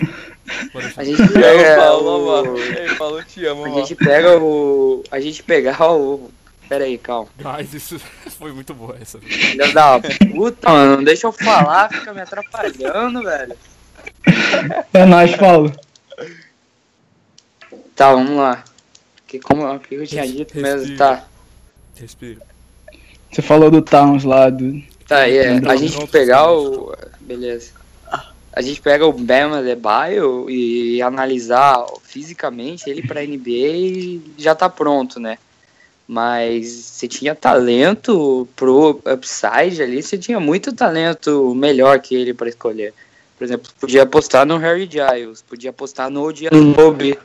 [0.98, 2.58] A gente pega o...
[2.58, 5.02] Ele falou te amo, A gente pega o...
[5.10, 6.30] A gente pegar o
[6.68, 7.30] Pera aí, calma.
[7.42, 8.00] Mas isso
[8.38, 9.20] foi muito boa essa.
[9.20, 10.98] Filha da puta, mano.
[10.98, 13.56] Não deixa eu falar, fica me atrapalhando, velho.
[14.94, 15.72] É nóis, Paulo.
[17.96, 18.64] Tá, vamos lá.
[19.26, 20.78] Que, como que eu tinha dito Respira.
[20.78, 20.98] mesmo?
[20.98, 21.24] Tá.
[21.96, 22.42] Respira.
[23.32, 24.82] Você falou do Towns lá do.
[25.08, 25.58] Tá, é.
[25.68, 26.96] A gente pegar o.
[27.20, 27.72] Beleza.
[28.54, 35.20] A gente pega o Bama Debaio e analisar fisicamente ele pra NBA já tá pronto,
[35.20, 35.38] né?
[36.08, 42.48] Mas você tinha talento pro upside ali, você tinha muito talento melhor que ele para
[42.48, 42.94] escolher.
[43.38, 47.18] Por exemplo, podia apostar no Harry Giles, podia apostar no Odianobi,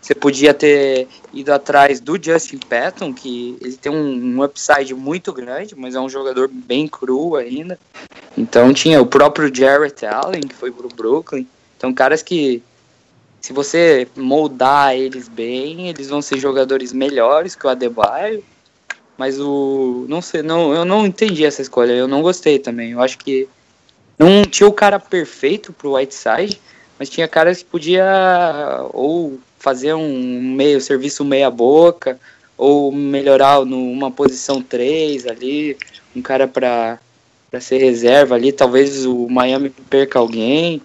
[0.00, 5.32] você podia ter ido atrás do Justin Patton, que ele tem um, um, upside muito
[5.32, 7.78] grande, mas é um jogador bem cru ainda.
[8.36, 11.46] Então tinha o próprio Jarrett Allen, que foi pro Brooklyn.
[11.76, 12.62] Então caras que
[13.40, 18.44] se você moldar eles bem, eles vão ser jogadores melhores que o Adebayo.
[19.16, 20.06] Mas o.
[20.08, 21.92] Não sei, não, eu não entendi essa escolha.
[21.92, 22.92] Eu não gostei também.
[22.92, 23.48] Eu acho que
[24.18, 26.60] não tinha o cara perfeito pro Whiteside,
[26.98, 28.04] mas tinha caras que podia
[28.92, 32.18] ou fazer um meio serviço meia boca,
[32.56, 35.76] ou melhorar numa posição 3 ali,
[36.14, 36.98] um cara para
[37.60, 40.82] ser reserva ali, talvez o Miami perca alguém.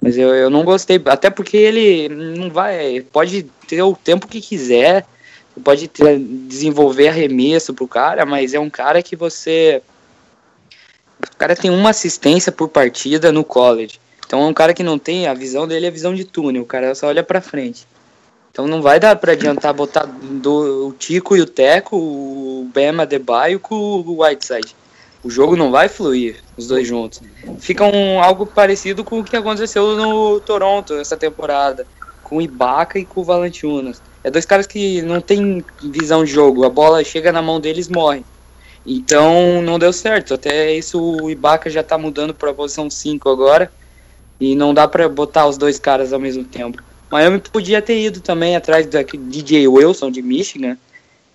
[0.00, 3.00] Mas eu, eu não gostei, até porque ele não vai.
[3.00, 5.04] Pode ter o tempo que quiser,
[5.62, 9.82] pode ter, desenvolver arremesso pro cara, mas é um cara que você.
[11.20, 14.00] O cara tem uma assistência por partida no college.
[14.24, 16.66] Então é um cara que não tem, a visão dele é visão de túnel, o
[16.66, 17.86] cara só olha pra frente.
[18.52, 23.06] Então não vai dar pra adiantar botar do, o Tico e o Teco, o Bema
[23.06, 24.74] Debaio com o Whiteside
[25.28, 27.20] o jogo não vai fluir os dois juntos.
[27.58, 31.86] Fica um, algo parecido com o que aconteceu no Toronto essa temporada,
[32.24, 34.00] com o Ibaka e com o Valanciunas.
[34.24, 37.88] É dois caras que não tem visão de jogo, a bola chega na mão deles
[37.88, 38.24] morre.
[38.86, 40.32] Então não deu certo.
[40.32, 43.70] Até isso o Ibaka já tá mudando para a posição 5 agora.
[44.40, 46.82] E não dá para botar os dois caras ao mesmo tempo.
[47.10, 50.78] Miami podia ter ido também atrás do DJ Wilson de Michigan,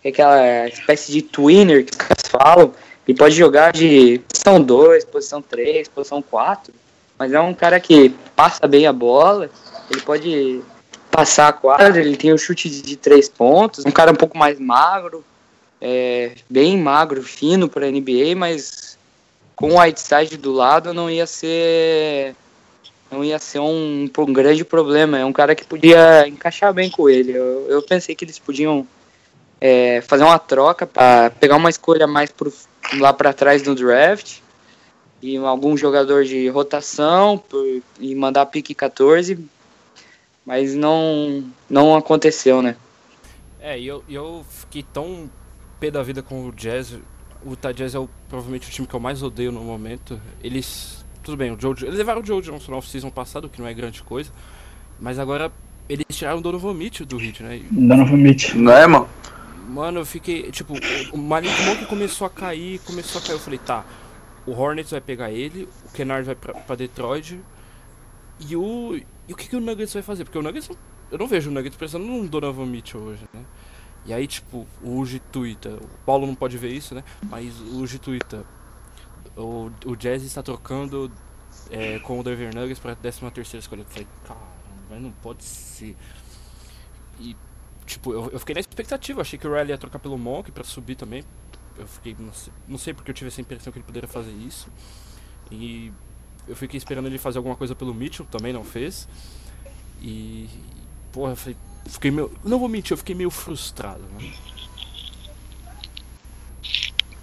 [0.02, 2.74] que é aquela espécie de twinner que os caras falam.
[3.08, 6.74] Ele pode jogar de posição 2, posição 3, posição 4,
[7.20, 9.50] mas é um cara que passa bem a bola,
[9.92, 10.62] ele pode
[11.12, 14.38] passar a quadra, ele tem o um chute de três pontos, um cara um pouco
[14.38, 15.24] mais magro,
[15.82, 18.98] é, bem magro, fino para NBA, mas
[19.56, 22.36] com o Whiteside do lado não ia ser
[23.12, 25.20] não ia ser um, um, grande problema.
[25.20, 27.32] É um cara que podia encaixar bem com ele.
[27.32, 28.88] Eu, eu pensei que eles podiam
[29.62, 32.52] é, fazer uma troca para pegar uma escolha mais pro,
[32.98, 34.39] lá para trás no draft
[35.22, 37.65] e algum jogador de rotação por,
[38.00, 39.39] e mandar pique 14,
[40.46, 42.76] mas não não aconteceu, né?
[43.62, 45.30] É, e eu, eu fiquei tão
[45.80, 46.98] pé da vida com o Jazz.
[47.46, 50.19] O Utah Jazz é o, provavelmente o time que eu mais odeio no momento.
[50.43, 53.67] Eles tudo bem, o Joe, eles levaram o Joe Johnson no off-season passado, que não
[53.67, 54.30] é grande coisa.
[55.00, 55.52] Mas agora
[55.88, 57.62] eles tiraram o Donovan Mitchell do Heat, né?
[57.72, 58.60] Donovan Mitchell.
[58.60, 59.08] Não é, mano?
[59.67, 60.73] Mano, eu fiquei, tipo,
[61.12, 63.36] o Malik Monk começou a cair, começou a cair.
[63.36, 63.86] Eu falei, tá,
[64.45, 67.39] o Hornets vai pegar ele, o Kennard vai pra, pra Detroit.
[68.39, 68.95] E o.
[69.28, 70.26] E o que, que o Nuggets vai fazer?
[70.26, 70.69] Porque o Nuggets.
[71.12, 73.43] Eu não vejo o Nuggets pensando num Donovan Mitchell hoje, né?
[74.06, 75.69] E aí, tipo, o Uji twitta.
[75.69, 77.04] O Paulo não pode ver isso, né?
[77.30, 78.45] Mas o Uji twitta
[79.36, 81.12] o, o Jazz está trocando
[81.69, 83.82] é, com o Denver Nuggets para a 13 terceira escolha.
[83.82, 85.95] Eu falei, caramba, não pode ser.
[87.19, 87.36] E,
[87.86, 89.22] tipo, eu, eu fiquei na expectativa.
[89.22, 91.24] Achei que o Riley ia trocar pelo Monk para subir também.
[91.78, 94.32] Eu fiquei, não sei, não sei porque eu tive essa impressão que ele poderia fazer
[94.32, 94.67] isso.
[95.52, 95.91] E
[96.48, 99.08] eu fiquei esperando ele fazer alguma coisa pelo Mitchell, também não fez.
[100.02, 100.50] E,
[101.12, 102.32] porra, eu falei, fiquei meio.
[102.43, 104.32] Não vou mentir, eu fiquei meio frustrado, né?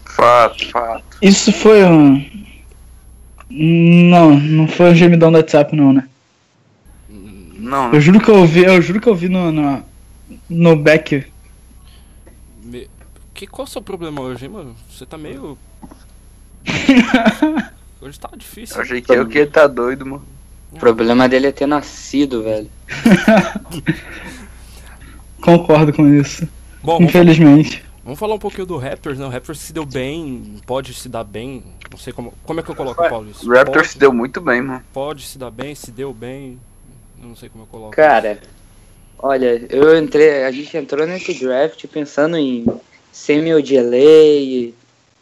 [0.05, 1.19] Fato, fato.
[1.23, 2.41] Isso foi um.
[3.49, 6.09] Não, não foi um gemidão do WhatsApp não, né?
[7.09, 7.93] Não.
[7.93, 9.85] Eu juro que eu vi, eu juro que eu vi no, no,
[10.49, 11.27] no back.
[12.63, 12.89] Me...
[13.35, 14.77] Que, qual é o seu problema hoje, hein, mano?
[14.91, 15.57] Você tá meio.
[18.01, 18.77] hoje tá difícil.
[18.77, 20.25] Eu achei que é o que tá doido, mano.
[20.73, 22.71] O problema dele é ter nascido, velho.
[25.41, 26.49] Concordo com isso.
[26.83, 27.85] Bom, Infelizmente.
[28.05, 29.27] Vamos falar um pouquinho do Raptors, né?
[29.27, 31.63] O Raptors se deu bem, pode se dar bem.
[31.91, 32.33] Não sei como.
[32.45, 33.31] Como é que eu coloco, Paulo?
[33.31, 33.49] Isso?
[33.49, 34.83] O Raptors pode, se deu muito bem, mano.
[34.93, 36.59] Pode se dar bem, se deu bem.
[37.23, 37.93] Não sei como eu coloco.
[37.93, 38.41] Cara,
[39.23, 40.45] olha, eu entrei.
[40.45, 42.67] A gente entrou nesse draft pensando em
[43.13, 44.73] semi OGLA,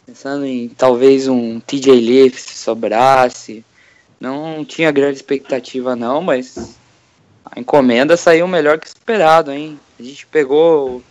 [0.05, 3.63] pensando em talvez um TJ Leaf se sobrasse.
[4.19, 6.75] Não tinha grande expectativa não, mas
[7.45, 9.79] a encomenda saiu melhor que esperado, hein?
[9.99, 11.01] A gente pegou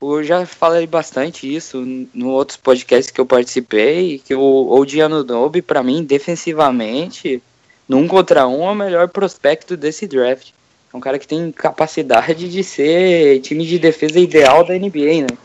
[0.00, 5.62] eu já falei bastante isso no outros podcasts que eu participei, que o Odiano Nobe,
[5.62, 7.42] para mim, defensivamente,
[7.88, 10.50] num contra um, é o melhor prospecto desse draft.
[10.96, 15.38] É um cara que tem capacidade de ser time de defesa ideal da NBA, né?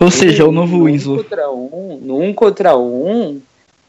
[0.00, 1.18] Ou seja, o novo Winslow.
[1.18, 3.40] Contra um, num contra um,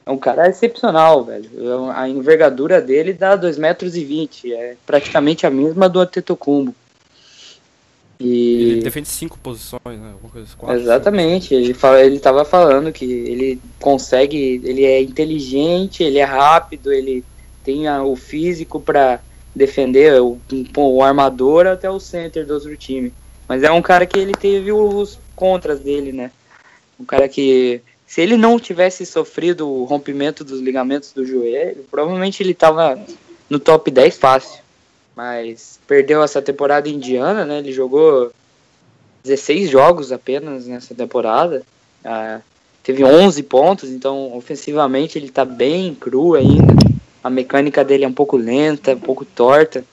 [0.05, 1.49] é um cara excepcional, velho.
[1.89, 6.75] A envergadura dele dá 2,20 metros, e 20, é praticamente a mesma do Antetokounmpo.
[8.19, 8.73] E...
[8.73, 10.13] Ele defende cinco posições, né?
[10.31, 11.55] Coisa, quatro, Exatamente.
[11.55, 17.25] Ele, fala, ele tava falando que ele consegue, ele é inteligente, ele é rápido, ele
[17.63, 19.19] tem a, o físico para
[19.59, 20.39] defender o,
[20.77, 23.13] o armador até o center do outro time.
[23.47, 26.31] Mas é um cara que ele teve os contras dele, né?
[26.99, 32.41] Um cara que, se ele não tivesse sofrido o rompimento dos ligamentos do joelho, provavelmente
[32.41, 32.99] ele tava
[33.49, 34.69] no top 10 fácil
[35.19, 37.59] mas perdeu essa temporada indiana, né?
[37.59, 38.31] Ele jogou
[39.21, 41.61] 16 jogos apenas nessa temporada.
[42.05, 42.39] Ah,
[42.81, 46.73] teve 11 pontos, então ofensivamente ele tá bem cru ainda.
[47.23, 49.83] A mecânica dele é um pouco lenta, um pouco torta.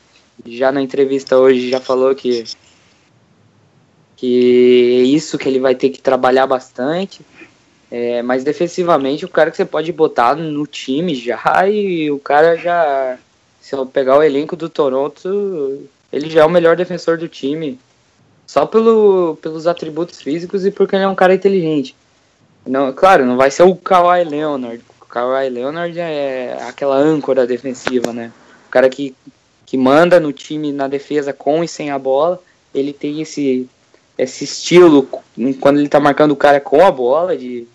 [0.44, 2.44] Já na entrevista hoje já falou que
[4.16, 7.20] que é isso que ele vai ter que trabalhar bastante.
[7.90, 12.56] É, mas defensivamente o cara que você pode botar no time já e o cara
[12.56, 13.18] já
[13.60, 17.80] se eu pegar o elenco do Toronto, ele já é o melhor defensor do time.
[18.46, 21.96] Só pelo, pelos atributos físicos e porque ele é um cara inteligente.
[22.64, 24.84] Não, claro, não vai ser o Kawhi Leonard.
[25.06, 28.32] O Kawhi Leonard é aquela âncora defensiva, né?
[28.66, 29.14] O cara que,
[29.64, 32.42] que manda no time na defesa com e sem a bola.
[32.74, 33.68] Ele tem esse,
[34.18, 35.08] esse estilo
[35.60, 37.66] quando ele tá marcando o cara com a bola, de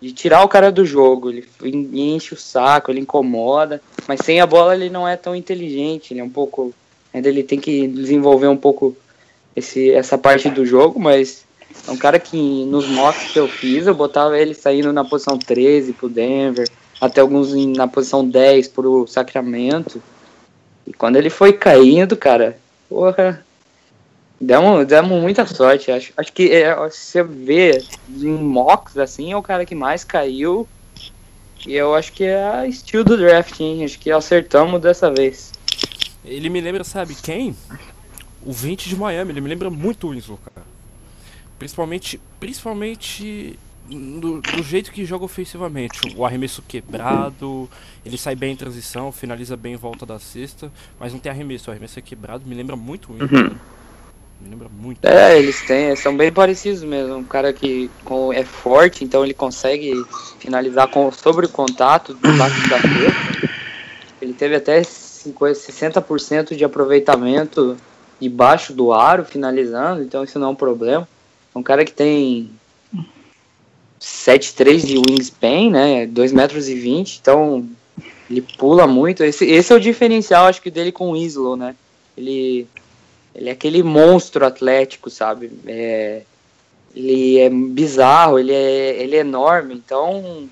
[0.00, 1.30] de tirar o cara do jogo.
[1.30, 1.46] Ele
[1.92, 6.12] enche o saco, ele incomoda, mas sem a bola ele não é tão inteligente.
[6.12, 6.72] Ele é um pouco.
[7.12, 8.96] Ainda ele tem que desenvolver um pouco
[9.54, 11.44] esse, essa parte do jogo, mas
[11.86, 15.38] é um cara que nos mocks que eu fiz, eu botava ele saindo na posição
[15.38, 16.68] 13 pro Denver,
[17.00, 20.02] até alguns na posição 10 pro Sacramento.
[20.86, 23.44] E quando ele foi caindo, cara, porra.
[24.40, 25.90] Demos, demos muita sorte.
[25.90, 30.66] Acho, acho que é, você vê em mocks, assim, é o cara que mais caiu.
[31.66, 33.84] E eu acho que é estilo do draft, hein?
[33.84, 35.52] Acho que acertamos dessa vez.
[36.24, 37.54] Ele me lembra, sabe quem?
[38.42, 40.69] O 20 de Miami, ele me lembra muito o Winslow, cara.
[41.60, 46.00] Principalmente, principalmente do, do jeito que joga ofensivamente.
[46.16, 47.68] O arremesso quebrado,
[48.02, 51.68] ele sai bem em transição, finaliza bem em volta da cesta, mas não tem arremesso.
[51.68, 53.16] O arremesso é quebrado, me lembra muito o.
[53.16, 53.54] Uhum.
[54.40, 55.04] Me lembra muito.
[55.04, 57.16] É, eles têm, são bem parecidos mesmo.
[57.16, 59.92] Um cara que com, é forte, então ele consegue
[60.38, 63.50] finalizar com, sobre o contato debaixo da cesta.
[64.22, 67.76] Ele teve até 50, 60% de aproveitamento
[68.18, 71.06] debaixo do aro, finalizando, então isso não é um problema.
[71.54, 72.50] É um cara que tem
[74.00, 76.06] 7'3 de wingspan, né?
[76.06, 77.68] 2 metros e 20, então
[78.30, 79.22] ele pula muito.
[79.24, 81.74] Esse, esse é o diferencial, acho que, dele com o Islow, né?
[82.16, 82.66] Ele,
[83.34, 85.50] ele é aquele monstro atlético, sabe?
[85.66, 86.22] É,
[86.94, 90.48] ele é bizarro, ele é, ele é enorme, então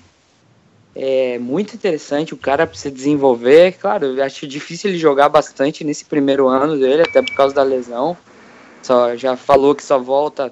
[0.95, 3.73] é muito interessante o cara para se desenvolver.
[3.79, 8.17] Claro, acho difícil ele jogar bastante nesse primeiro ano dele, até por causa da lesão.
[8.83, 10.51] Só já falou que só volta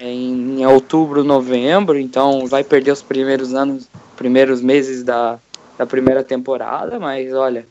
[0.00, 5.38] em, outubro, novembro, então vai perder os primeiros anos, primeiros meses da,
[5.76, 7.66] da primeira temporada, mas olha,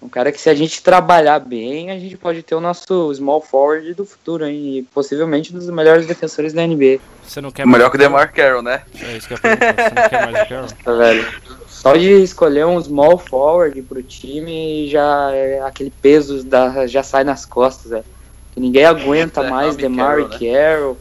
[0.00, 3.40] um cara que se a gente trabalhar bem, a gente pode ter o nosso small
[3.40, 4.78] forward do futuro, hein?
[4.78, 7.00] E possivelmente um dos melhores defensores da NBA.
[7.26, 8.82] Você não quer Melhor que o DeMar Carroll, né?
[9.02, 9.88] É isso que eu ia perguntar.
[9.88, 10.68] Você não quer mais o Carroll?
[10.84, 11.26] Tá, velho?
[11.68, 17.24] Só de escolher um small forward pro time, já é aquele peso da, já sai
[17.24, 18.04] nas costas, velho.
[18.54, 20.38] Que ninguém aguenta É, mais DeMar Carroll, né?
[20.38, 20.98] Carroll.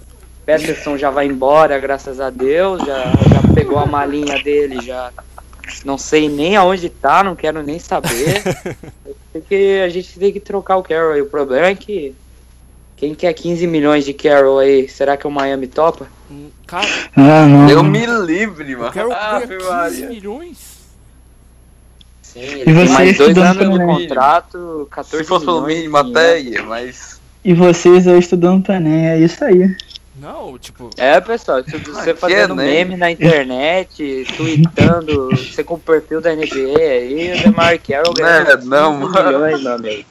[0.47, 2.81] Peterson já vai embora, graças a Deus.
[2.83, 5.11] Já, já pegou a malinha dele, já
[5.83, 8.41] não sei nem aonde tá, não quero nem saber.
[9.33, 11.17] Tem que, a gente tem que trocar o Carroll.
[11.17, 12.15] E o problema é que
[12.95, 16.07] quem quer 15 milhões de Carroll aí, será que o Miami topa?
[16.31, 17.69] Hum, Cara, Ah, não.
[17.69, 18.89] Eu me livre, mano.
[18.89, 20.07] o Carroll Ah, ganha 15 Maria.
[20.07, 20.77] milhões.
[22.23, 23.97] Sim, E ele tem você mais dois anos mínimo.
[23.99, 27.19] contrato, 14 Se fosse pelo mínimo até ia, mas.
[27.43, 29.75] E vocês aí estudando Enem, é isso aí.
[30.19, 32.65] Não, tipo, É, pessoal, você fazendo né?
[32.65, 38.43] meme na internet, tweetando, você com o perfil da NBA aí, o DeMar Carroll Né,
[38.43, 39.25] ganhando não, 15 mano.
[39.27, 40.05] milhões, meu amigo.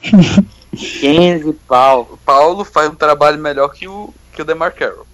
[0.71, 2.07] 15 pau.
[2.13, 5.05] O Paulo faz um trabalho melhor que o, que o DeMar Carroll.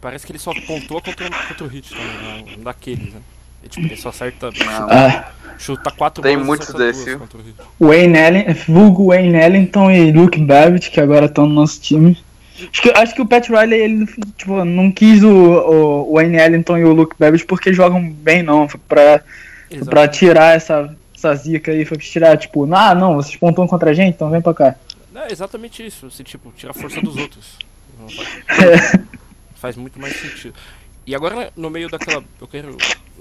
[0.00, 3.20] parece que ele só pontua contra, contra o Hit também, um daqueles, né?
[3.62, 4.50] Ele, tipo, ele só acerta.
[4.50, 4.88] Não.
[4.90, 7.18] Ah, Chuta quatro Tem muitos acerta duas desse, viu?
[7.18, 7.86] contra o.
[7.86, 12.16] Wayne Allen, vulgo Wayne Ellington e Luke Babbitt, que agora estão no nosso time.
[12.70, 16.78] Acho que, acho que o Pat Riley, ele tipo, não quis o, o Wayne Ellington
[16.78, 18.68] e o Luke Babbitt porque jogam bem, não.
[18.68, 19.22] Foi pra,
[19.70, 19.90] Exato.
[19.90, 23.94] pra tirar essa, essa zica aí, foi tirar, tipo, ah, não, vocês pontuam contra a
[23.94, 24.74] gente, então vem pra cá.
[25.14, 26.10] É exatamente isso.
[26.10, 27.58] Você, tipo, tira a força dos outros.
[29.56, 30.54] Faz muito mais sentido.
[31.06, 32.22] E agora, no meio daquela.
[32.40, 32.76] Eu quero.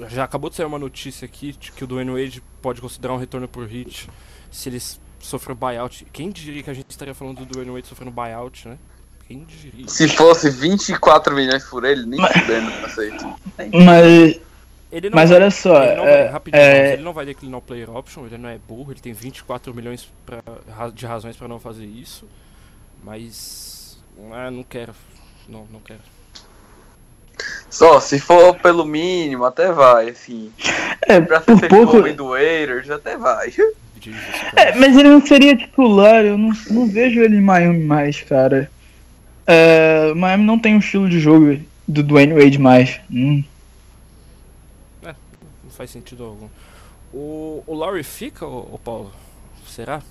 [0.09, 3.17] Já acabou de sair uma notícia aqui de que o Dwayne Wade pode considerar um
[3.17, 4.09] retorno pro Hit
[4.51, 6.05] se eles sofrem buyout.
[6.11, 8.77] Quem diria que a gente estaria falando do Dwayne Wade sofrendo buyout, né?
[9.27, 9.87] Quem diria?
[9.87, 13.25] Se fosse 24 milhões por ele, nem fudendo não aceito.
[13.57, 14.39] Mas,
[14.91, 17.25] Ele mas vai- olha só, Ele não, vai, é, rapidinho, é, mas ele não vai
[17.25, 21.05] declinar o player option, ele não é burro, ele tem 24 milhões pra, ra- de
[21.07, 22.27] razões pra não fazer isso.
[23.03, 23.97] Mas.
[24.31, 24.93] Ah, não quero.
[25.49, 25.99] Não, não quero.
[27.69, 30.51] Só, se for pelo mínimo, até vai, assim.
[31.01, 31.97] é, Pra por ser pouco.
[31.97, 33.53] homem do Waiters, até vai.
[34.55, 38.69] É, mas ele não seria titular, eu não, não vejo ele em Miami mais, cara.
[39.47, 42.99] É, Miami não tem um estilo de jogo do Dwayne Wade mais.
[43.11, 43.43] Hum.
[45.03, 46.47] Não faz sentido algum.
[47.13, 49.11] O, o Lowry fica, ô Paulo?
[49.67, 50.01] Será?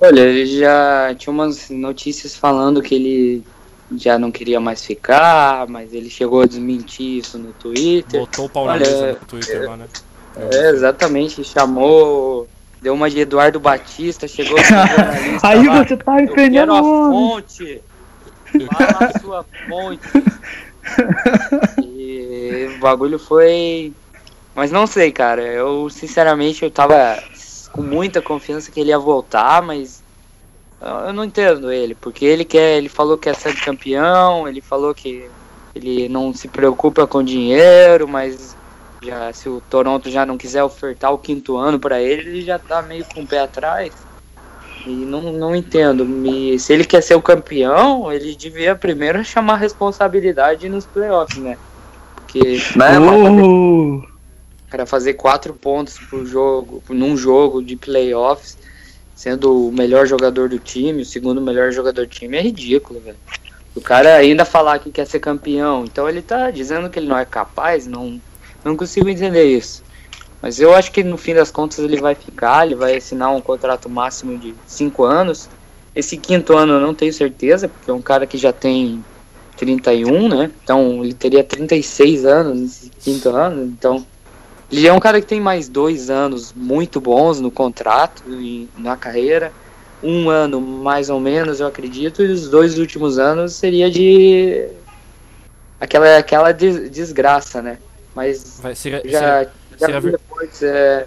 [0.00, 3.42] Olha, ele já tinha umas notícias falando que ele
[3.96, 8.20] já não queria mais ficar, mas ele chegou a desmentir isso no Twitter.
[8.20, 9.86] Botou o pau Olha, no Twitter lá, né?
[10.36, 12.48] É, exatamente, chamou,
[12.80, 14.56] deu uma de Eduardo Batista, chegou
[15.42, 17.82] Aí lá, você tá quero a fonte,
[18.72, 20.08] fala a sua fonte.
[21.82, 23.92] E o bagulho foi...
[24.54, 27.22] Mas não sei, cara, eu sinceramente eu tava
[27.72, 30.01] com muita confiança que ele ia voltar, mas
[31.06, 34.94] eu não entendo ele, porque ele quer, ele falou que quer ser campeão, ele falou
[34.94, 35.28] que
[35.74, 38.56] ele não se preocupa com dinheiro, mas
[39.02, 42.58] já se o Toronto já não quiser ofertar o quinto ano pra ele, ele já
[42.58, 43.92] tá meio com o pé atrás.
[44.86, 46.04] E não, não entendo.
[46.04, 51.56] Me, se ele quer ser o campeão, ele devia primeiro chamar responsabilidade nos playoffs, né?
[52.16, 54.02] Porque Né, mano?
[54.04, 54.12] Oh,
[54.70, 58.56] para fazer quatro pontos por jogo, num jogo de playoffs,
[59.22, 63.16] sendo o melhor jogador do time, o segundo melhor jogador do time, é ridículo, velho.
[63.72, 67.16] O cara ainda falar que quer ser campeão, então ele tá dizendo que ele não
[67.16, 68.20] é capaz, não,
[68.64, 69.84] não consigo entender isso.
[70.42, 73.40] Mas eu acho que no fim das contas ele vai ficar, ele vai assinar um
[73.40, 75.48] contrato máximo de 5 anos.
[75.94, 79.04] Esse quinto ano eu não tenho certeza, porque é um cara que já tem
[79.56, 80.50] 31, né?
[80.64, 83.62] Então ele teria 36 anos nesse quinto ano.
[83.66, 84.04] Então
[84.72, 88.96] ele é um cara que tem mais dois anos muito bons no contrato e na
[88.96, 89.52] carreira.
[90.02, 94.66] Um ano mais ou menos, eu acredito, e os dois últimos anos seria de
[95.78, 97.78] aquela aquela des- desgraça, né?
[98.14, 99.46] Mas Vai, seria, já,
[99.78, 101.06] seria, já ver- depois, é,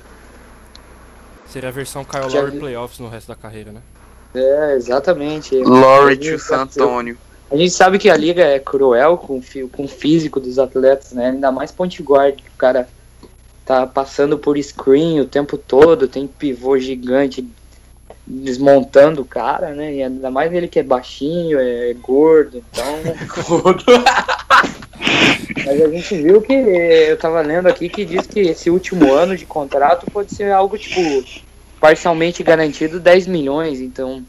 [1.48, 3.82] seria a versão Kyle Já Lowry playoffs no resto da carreira, né?
[4.34, 5.56] é exatamente.
[5.56, 7.18] Gente to San Antonio.
[7.52, 9.42] A gente sabe que a liga é cruel com,
[9.72, 11.30] com o físico dos atletas, né?
[11.30, 12.88] Ainda mais point guard, que o cara
[13.66, 17.46] tá passando por screen o tempo todo, tem pivô gigante
[18.28, 19.94] desmontando o cara, né?
[19.96, 22.86] E ainda mais ele que é baixinho, é gordo, então.
[25.66, 29.36] Mas a gente viu que eu tava lendo aqui que diz que esse último ano
[29.36, 31.02] de contrato pode ser algo tipo
[31.80, 34.24] parcialmente garantido 10 milhões, então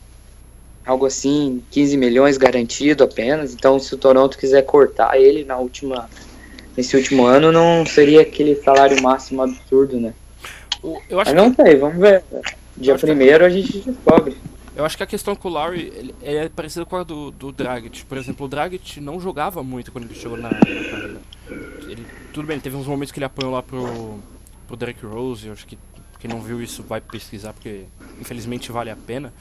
[0.85, 3.53] algo assim, 15 milhões garantido apenas.
[3.55, 6.09] Então, se o Toronto quiser cortar ele na última
[6.77, 10.15] nesse último ano, não seria aquele salário máximo absurdo, né?
[11.09, 12.23] Eu, acho Mas não sei, vamos ver.
[12.77, 14.37] Dia acho que- primeiro a gente descobre.
[14.77, 18.05] Eu acho que a questão com o Lowry é parecida com a do, do Dragic.
[18.05, 21.17] Por exemplo, o Dragic não jogava muito quando ele chegou na, na carreira.
[21.89, 24.19] Ele, tudo bem, teve uns momentos que ele apanhou lá pro,
[24.69, 25.47] pro Derrick Rose.
[25.47, 25.79] Eu acho que
[26.19, 27.85] quem não viu isso vai pesquisar, porque
[28.21, 29.33] infelizmente vale a pena.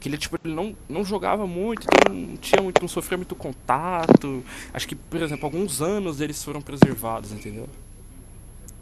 [0.00, 3.34] Que ele, tipo, ele não, não jogava muito, então não tinha muito, não sofria muito
[3.34, 4.44] contato.
[4.72, 7.66] Acho que, por exemplo, alguns anos eles foram preservados, entendeu?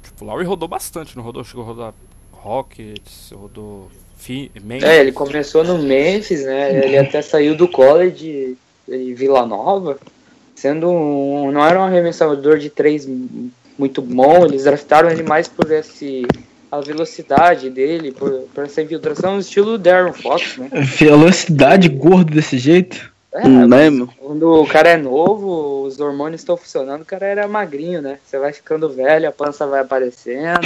[0.03, 1.45] Tipo, o Lowry rodou bastante, não rodou?
[1.45, 1.95] Chegou a rodar
[2.33, 3.89] Rockets, rodou
[4.63, 4.85] Memphis.
[4.85, 6.85] É, ele começou no Memphis, né?
[6.85, 8.57] Ele até saiu do college
[8.89, 9.99] em Vila Nova,
[10.55, 13.09] sendo um, não era um arremessador de três
[13.79, 14.45] muito bom.
[14.45, 16.27] Eles draftaram ele mais por esse
[16.73, 20.71] a velocidade dele, por, por essa infiltração, estilo Darren Fox, né?
[20.73, 23.13] Velocidade gordo desse jeito?
[23.35, 24.13] É, mesmo?
[24.19, 28.19] quando o cara é novo, os hormônios estão funcionando, o cara era magrinho, né?
[28.25, 30.61] Você vai ficando velho, a pança vai aparecendo.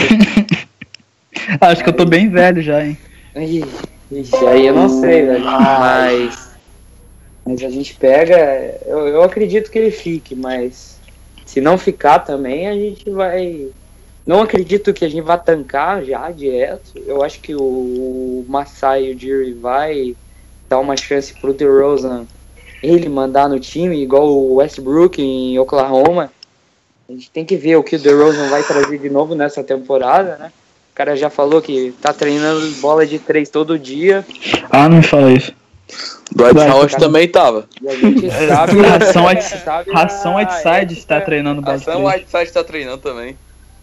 [1.61, 2.97] Acho que eu tô bem velho já, hein?
[4.11, 5.45] Ixi, aí eu não sei, velho.
[5.45, 6.51] Mas.
[7.45, 8.79] Mas a gente pega.
[8.87, 11.01] Eu, eu acredito que ele fique, mas.
[11.45, 13.69] Se não ficar também, a gente vai.
[14.27, 16.93] Não acredito que a gente vai tancar já direto.
[17.07, 20.17] Eu acho que o, Masai e o Jerry vai
[20.69, 22.27] dar uma chance pro DeRozan
[22.83, 26.31] ele mandar no time, igual o Westbrook em Oklahoma.
[27.09, 30.37] A gente tem que ver o que o DeRozan vai trazer de novo nessa temporada,
[30.37, 30.53] né?
[30.93, 34.25] O cara já falou que tá treinando bola de três todo dia.
[34.71, 35.53] Ah, não me fala isso.
[36.35, 37.05] Dwight Howard cara.
[37.05, 37.69] também tava.
[37.81, 38.81] E a gente sabe.
[38.83, 39.25] Ração
[39.93, 42.03] Ração Whiteside está treinando bastante.
[42.03, 43.37] Whiteside tá treinando também.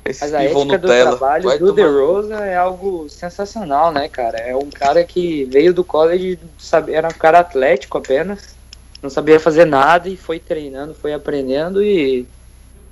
[0.06, 1.12] Esse Mas a ética do Nutella.
[1.12, 4.38] trabalho Vai do tomar- DeRozan é algo sensacional, né, cara?
[4.38, 8.56] É um cara que veio do college, sabe, era um cara atlético apenas,
[9.01, 12.26] não sabia fazer nada e foi treinando, foi aprendendo e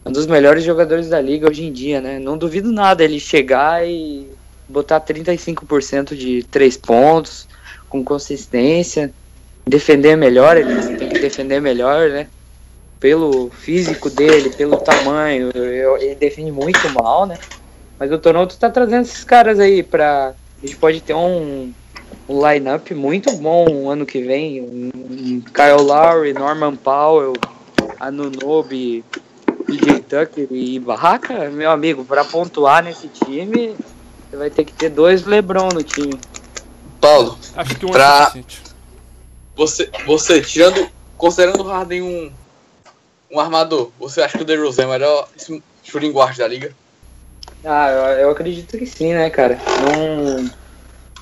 [0.05, 2.17] um dos melhores jogadores da liga hoje em dia, né?
[2.17, 4.27] Não duvido nada ele chegar e
[4.67, 7.45] botar 35% de três pontos
[7.89, 9.11] com consistência,
[9.67, 12.27] defender melhor, ele tem que defender melhor, né?
[13.01, 17.37] Pelo físico dele, pelo tamanho, eu- ele defende muito mal, né?
[17.99, 20.33] Mas o Toronto tá trazendo esses caras aí pra.
[20.61, 21.73] A gente pode ter um,
[22.29, 24.61] um line-up muito bom ano que vem.
[24.61, 27.33] Um, um Kyle Lowry, Norman Powell,
[27.99, 29.03] Anunobi,
[29.65, 33.75] PJ Tucker e Barraca, meu amigo, pra pontuar nesse time,
[34.29, 36.13] você vai ter que ter dois LeBron no time.
[36.99, 38.43] Paulo, Acho que um Pra- é
[39.55, 40.87] você, você tirando,
[41.17, 42.31] considerando o Harden um,
[43.31, 45.29] um armador, você acha que o DeRozan é o melhor
[45.83, 46.71] shooting guard da liga?
[47.63, 49.57] Ah, eu, eu acredito que sim, né, cara?
[49.81, 50.49] Não,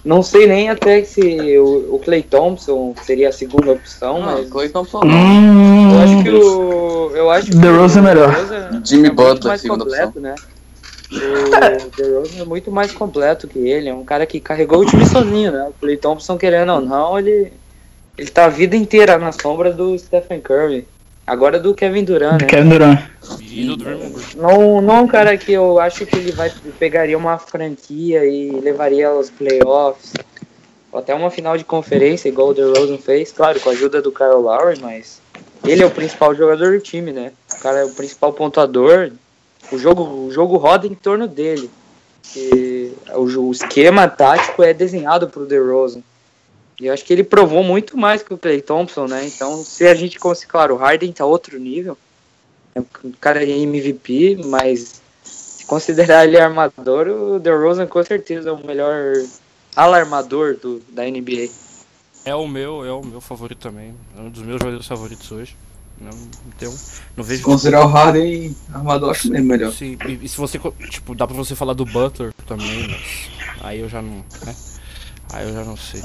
[0.03, 4.49] não sei nem até se o, o Clay Thompson seria a segunda opção, Não, mas
[4.49, 5.15] Clay Thompson não.
[5.15, 7.11] Hum, eu acho que o.
[7.15, 8.33] Eu acho que DeRozan o é melhor.
[8.33, 10.35] DeRozan Jimmy é muito Butler, mais segunda completo, né?
[11.11, 15.05] O DeRozan é muito mais completo que ele, é um cara que carregou o time
[15.05, 15.67] sozinho, né?
[15.69, 17.51] O Clay Thompson, querendo ou não, ele,
[18.17, 20.87] ele tá a vida inteira na sombra do Stephen Curry.
[21.29, 22.47] Agora do Kevin Durant, né?
[22.47, 22.99] Kevin Durant.
[24.35, 28.49] Não, não é um cara que eu acho que ele vai pegaria uma franquia e
[28.49, 30.13] levaria ela aos playoffs.
[30.91, 34.11] Ou até uma final de conferência, igual o DeRozan fez, claro, com a ajuda do
[34.11, 35.21] Kyle Lowry, mas
[35.63, 37.31] ele é o principal jogador do time, né?
[37.53, 39.11] O cara é o principal pontuador.
[39.71, 41.69] O jogo, o jogo roda em torno dele.
[42.35, 46.01] E o, o esquema tático é desenhado pro DeRozan.
[46.79, 49.27] E eu acho que ele provou muito mais que o Clay Thompson, né?
[49.27, 51.97] Então, se a gente conseguir, claro, o Harden tá outro nível.
[52.73, 58.51] É um cara é MVP, mas se considerar ele armador, o DeRozan com certeza é
[58.51, 59.13] o melhor
[59.75, 61.49] alarmador do, da NBA.
[62.23, 63.93] É o meu, é o meu favorito também.
[64.17, 65.57] É um dos meus jogadores favoritos hoje.
[65.99, 66.11] Não,
[66.47, 66.71] então,
[67.17, 67.43] não Se vejo.
[67.43, 69.73] considerar o Harden armador, acho mesmo melhor.
[69.73, 70.57] Sim, e, e se você.
[70.89, 73.29] Tipo, dá pra você falar do Butler também, mas.
[73.61, 74.23] Aí eu já não.
[74.45, 74.55] Né?
[75.33, 76.01] Aí eu já não sei.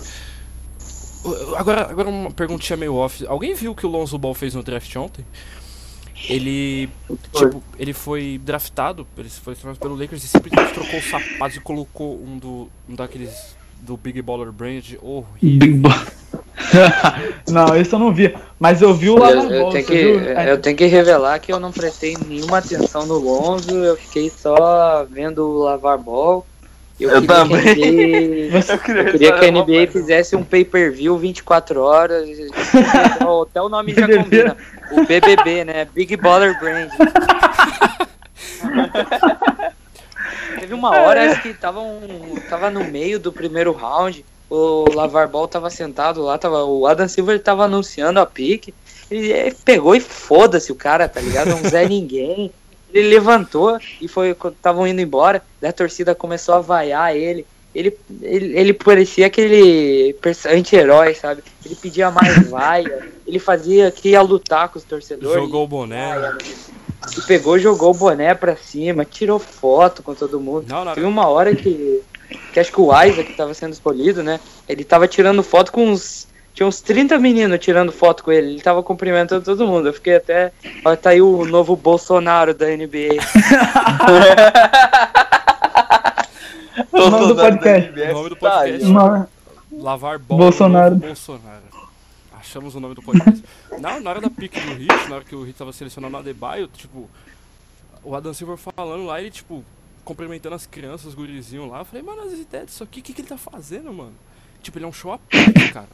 [1.24, 3.26] O- Agora, agora uma perguntinha meio off.
[3.26, 5.24] Alguém viu o que o Lonzo Ball fez no draft ontem?
[6.28, 6.88] Ele.
[7.32, 11.60] Tipo, ele foi draftado, ele foi draftado pelo Lakers e simplesmente trocou os sapatos e
[11.60, 13.56] colocou um, do, um daqueles.
[13.80, 15.58] Do Big Baller Brand horrível.
[15.58, 15.82] Big
[17.50, 18.34] não, isso eu não vi.
[18.58, 20.20] Mas eu vi o Eu, Lavon eu Ball, tenho que, viu?
[20.20, 25.04] Eu tenho que revelar que eu não prestei nenhuma atenção no Lonzo, eu fiquei só
[25.10, 26.46] vendo o Lavar Ball.
[27.00, 27.74] Eu queria também.
[27.74, 27.90] Que
[28.50, 32.28] NBA, você- eu queria que a NBA fizesse um pay-per-view 24 horas.
[33.42, 34.56] Até o nome já combina.
[34.92, 35.88] O BBB, né?
[35.92, 36.90] Big Baller Brand.
[40.60, 44.24] Teve uma hora acho que tava, um, tava no meio do primeiro round.
[44.48, 48.72] O Lavar Ball tava sentado lá, tava, o Adam Silver tava anunciando a pique.
[49.10, 51.54] Ele pegou e foda-se o cara, tá ligado?
[51.54, 52.52] Um Zé Ninguém.
[52.94, 55.42] Ele levantou e foi quando estavam indo embora.
[55.60, 57.44] a torcida começou a vaiar ele.
[57.74, 60.14] Ele, ele, ele parecia aquele
[60.46, 61.42] anti-herói, sabe?
[61.66, 63.08] Ele pedia mais vaia.
[63.26, 65.42] Ele fazia que ia lutar com os torcedores.
[65.42, 66.36] Jogou o boné.
[67.18, 70.66] E pegou, jogou o boné pra cima, tirou foto com todo mundo.
[70.68, 70.94] Não, não.
[71.08, 72.00] Uma hora que,
[72.52, 74.38] que acho que o Isaac tava sendo escolhido, né?
[74.68, 76.28] Ele tava tirando foto com uns.
[76.54, 78.52] Tinha uns 30 meninos tirando foto com ele.
[78.52, 79.88] Ele tava cumprimentando todo mundo.
[79.88, 80.52] Eu fiquei até.
[80.84, 83.18] Ó, tá aí o novo Bolsonaro da NBA.
[86.92, 87.90] O nome do podcast.
[87.90, 88.84] O nome do podcast.
[88.84, 89.28] Uma-
[89.72, 90.94] Lavar bola Bolsonaro.
[90.96, 91.62] Bolsonaro.
[92.32, 93.42] Achamos o nome do podcast.
[93.78, 96.20] na, na hora da pique do Hit, na hora que o Hit tava selecionando o
[96.20, 97.08] Adebayo, tipo,
[98.02, 99.64] o Adam Silver falando lá, ele, tipo,
[100.04, 101.80] cumprimentando as crianças, os gurizinhos lá.
[101.80, 104.14] Eu falei, mano, as ideias disso aqui, o que, que ele tá fazendo, mano?
[104.62, 105.88] Tipo, ele é um show à parte, cara.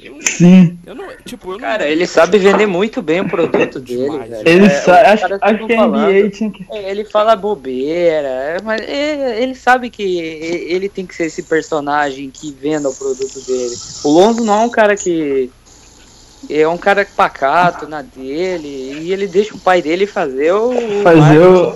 [0.00, 0.78] Eu, não- Sim.
[0.86, 1.58] eu não, tipo, eu não...
[1.60, 4.30] Cara, ele sabe vender muito bem o produto dele, Demais.
[4.30, 4.48] velho.
[4.48, 5.86] Ele É, sa- os acho, acho que a.
[5.86, 6.64] NBA tinha que.
[6.70, 11.42] É, Ele fala bobeira, é, mas é, ele sabe que ele tem que ser esse
[11.42, 13.74] personagem que venda o produto dele.
[14.04, 15.50] O Lonzo não é um cara que.
[16.48, 18.68] É um cara pacato na dele,
[19.02, 21.00] e ele deixa o pai dele fazer o.
[21.00, 21.72] o Fazer o.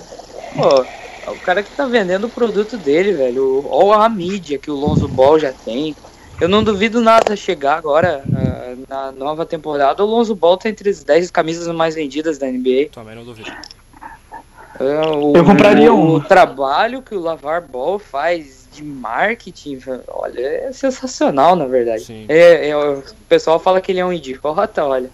[0.55, 0.85] Pô,
[1.27, 3.67] é o cara que tá vendendo o produto dele, velho.
[3.69, 5.97] Olha a mídia que o Lonzo Ball já tem.
[6.43, 10.03] Eu não duvido nada chegar agora ah, na nova temporada.
[10.03, 12.89] O Lonzo Ball tá entre as 10 camisas mais vendidas da NBA.
[12.91, 13.49] Também não duvido.
[14.81, 16.19] É, o, Eu compraria o, uma.
[16.19, 19.79] O trabalho que o Lavar Ball faz de marketing,
[20.09, 22.03] olha, é sensacional, na verdade.
[22.03, 22.25] Sim.
[22.29, 25.11] É, é, o pessoal fala que ele é um idiota, olha.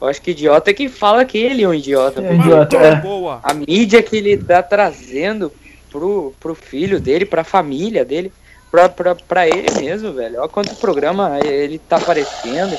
[0.00, 2.22] Eu acho que idiota é quem fala que ele é um idiota.
[2.22, 2.94] É idiota, é.
[2.94, 3.38] boa.
[3.42, 5.52] A mídia que ele tá trazendo
[5.90, 8.32] pro, pro filho dele, pra família dele,
[8.70, 10.40] pra, pra, pra ele mesmo, velho.
[10.40, 12.76] Olha quanto programa ele tá aparecendo.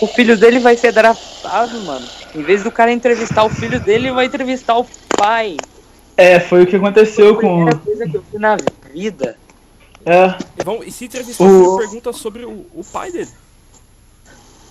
[0.00, 2.06] O filho dele vai ser draftado, mano.
[2.34, 5.56] Em vez do cara entrevistar o filho dele, ele vai entrevistar o pai.
[6.16, 7.56] É, foi o que aconteceu Foi a com.
[7.56, 8.56] primeira coisa que eu vi na
[8.92, 9.36] vida.
[10.04, 13.30] É, E, vão, e se entrevistar O- pergunta sobre o, o pai dele.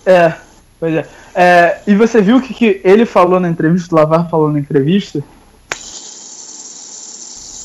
[0.04, 0.32] é.
[0.78, 1.06] Pois é.
[1.34, 4.58] É, E você viu o que, que ele falou na entrevista, o Lavar falou na
[4.58, 5.22] entrevista?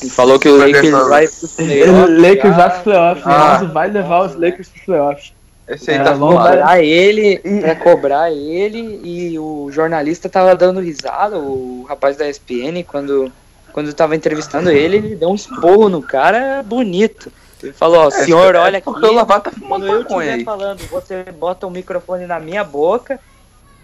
[0.02, 2.58] Ele falou que o Lakers vai pro Ele, playoff, Lakers já.
[2.58, 3.24] vai pros playoffs.
[3.28, 3.54] Ah.
[3.60, 5.34] Lonzo vai levar os Lakers pros playoffs.
[5.68, 11.38] Esse aí É, tá cobrar ele, pra cobrar ele, e o jornalista tava dando risada,
[11.38, 13.32] o rapaz da ESPN, quando,
[13.72, 17.32] quando tava entrevistando ele, ele deu um esporro no cara bonito.
[17.64, 20.43] Ele falou, ó, senhor, É, olha aqui, Porque o Lavar tá quando eu estiver aí.
[20.43, 23.20] falando, você bota o microfone na minha boca,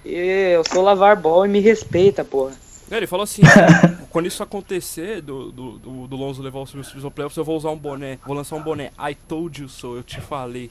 [0.03, 2.51] e eu sou lavar bol e me respeita, porra.
[2.89, 3.43] É, Ele falou assim,
[4.09, 7.57] quando isso acontecer, do, do, do, do Lonzo levar os filhos pro playoffs, eu vou
[7.57, 8.91] usar um boné, vou lançar um boné.
[8.99, 10.69] I told you so, eu te falei.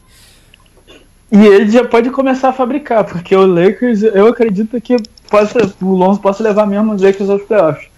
[1.30, 4.97] E ele já pode começar a fabricar, porque o Lakers, eu acredito que
[5.28, 7.89] possa, o Lonzo possa levar mesmo os Lakers aos playoffs.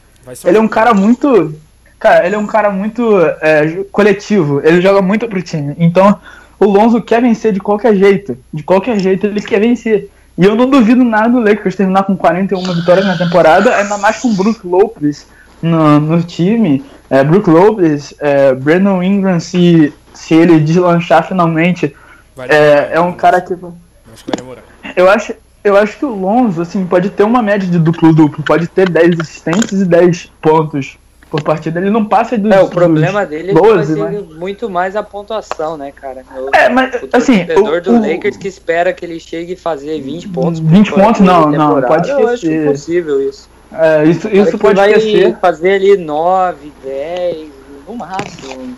[0.44, 1.54] Ele é um cara muito.
[1.98, 4.60] Cara, ele é um cara muito é, coletivo.
[4.64, 5.74] Ele joga muito pro time.
[5.78, 6.18] Então,
[6.58, 8.36] o Lonzo quer vencer de qualquer jeito.
[8.52, 10.10] De qualquer jeito, ele quer vencer.
[10.38, 14.20] E eu não duvido nada do Lakers terminar com 41 vitórias na temporada, ainda mais
[14.20, 15.26] com o Brook Lopez
[15.60, 16.84] no, no time.
[17.10, 21.92] É, Brook Lopez, é, Brandon Ingram, se, se ele deslanchar finalmente,
[22.36, 23.52] Vai é, é um cara que.
[23.52, 24.62] Acho que vai demorar.
[24.94, 25.34] Eu acho,
[25.64, 29.18] eu acho que o Lonzo, assim, pode ter uma média de duplo-duplo, pode ter 10
[29.18, 30.96] assistências e 10 pontos
[31.30, 31.78] por partida.
[31.80, 32.50] Ele não passa dos.
[32.50, 34.22] É, o problema dele é que vai 12, ser né?
[34.36, 36.22] muito mais a pontuação, né, cara?
[36.36, 39.56] O, É, mas, o assim, o- do o- Lakers que espera que ele chegue a
[39.56, 40.60] fazer 20 pontos.
[40.60, 42.66] por 20 pontos, não, não, pode Eu acho esquecer.
[42.66, 43.48] impossível isso.
[43.72, 45.36] É, isso isso pode vai esquecer.
[45.40, 47.48] fazer ali 9, 10,
[47.86, 48.74] no máximo.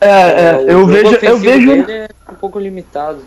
[0.00, 3.18] É, é, eu vejo, eu vejo, é um pouco limitado.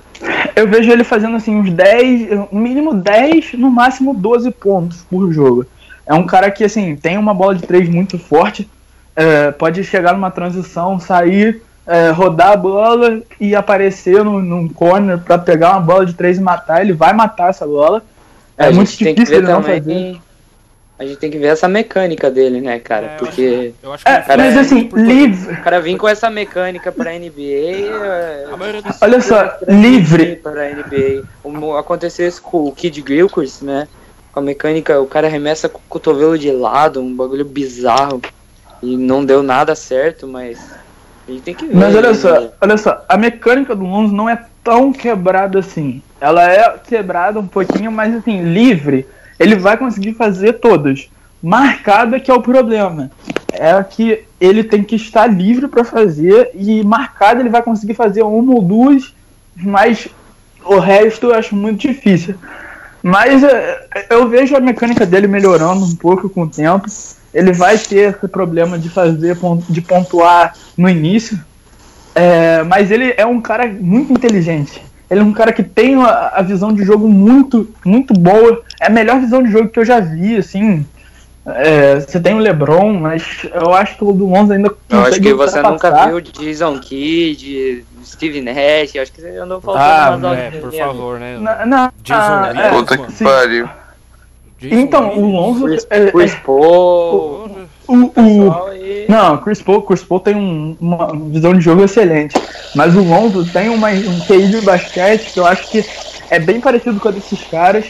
[0.55, 5.31] eu vejo ele fazendo assim uns 10, no mínimo 10, no máximo 12 pontos por
[5.31, 5.65] jogo.
[6.09, 8.67] É um cara que assim tem uma bola de 3 muito forte,
[9.15, 15.19] é, pode chegar numa transição, sair, é, rodar a bola e aparecer no, num corner
[15.19, 16.81] pra pegar uma bola de 3 e matar.
[16.81, 18.01] Ele vai matar essa bola.
[18.57, 19.79] É, a muito gente tem que difícil ver ele não também.
[19.79, 20.21] fazer.
[20.97, 23.05] A gente tem que ver essa mecânica dele, né, cara?
[23.05, 25.53] É, eu Porque Eu acho que É, ele cara, mas faz assim, livre.
[25.53, 27.87] o cara vir com essa mecânica pra NBA.
[28.03, 28.45] É...
[28.99, 30.37] Olha só, livre.
[30.37, 31.23] Para a NBA.
[31.43, 33.87] Como aconteceu isso com o Kid Gilchrist, né?
[34.39, 38.21] A mecânica, o cara arremessa com o cotovelo de lado, um bagulho bizarro.
[38.81, 40.57] E não deu nada certo, mas.
[41.27, 41.75] A gente tem que ver.
[41.75, 42.15] Mas olha né?
[42.15, 46.01] só, olha só, a mecânica do Lonzo não é tão quebrada assim.
[46.21, 49.05] Ela é quebrada um pouquinho, mas assim, livre,
[49.37, 51.09] ele vai conseguir fazer todas.
[51.43, 53.11] Marcada que é o problema.
[53.51, 58.23] É que ele tem que estar livre para fazer e marcada ele vai conseguir fazer
[58.23, 59.13] uma ou duas,
[59.55, 60.07] mas
[60.63, 62.35] o resto eu acho muito difícil.
[63.01, 66.87] Mas é, eu vejo a mecânica dele melhorando um pouco com o tempo.
[67.33, 69.37] Ele vai ter esse problema de fazer
[69.69, 71.39] de pontuar no início,
[72.15, 74.81] é, mas ele é um cara muito inteligente.
[75.09, 78.61] Ele é um cara que tem a, a visão de jogo muito, muito boa.
[78.79, 80.85] É a melhor visão de jogo que eu já vi, assim.
[81.45, 85.19] É, você tem o LeBron, mas eu acho que o do Lonzo ainda Eu acho
[85.19, 90.39] que você nunca viu Jason Kidd, Steve Nash, acho que você andou faltando Ah, umas
[90.39, 91.37] É, por favor, né?
[91.39, 92.65] Não, não, Jason ah, Williams.
[92.65, 93.23] é, Puta que sim.
[93.23, 93.69] pariu.
[94.59, 95.31] Jason Então, o.
[95.31, 95.65] Lonzo.
[95.65, 97.67] Chris, é- Chris é- Paul, Porra.
[97.87, 99.05] o, o, pessoal aí.
[99.07, 102.35] Não, Chris Paul, Chris Paul tem um- uma visão de jogo excelente.
[102.75, 105.83] Mas o Lonzo tem uma, um QI de basquete que eu acho que
[106.29, 107.85] é bem parecido com a desses caras.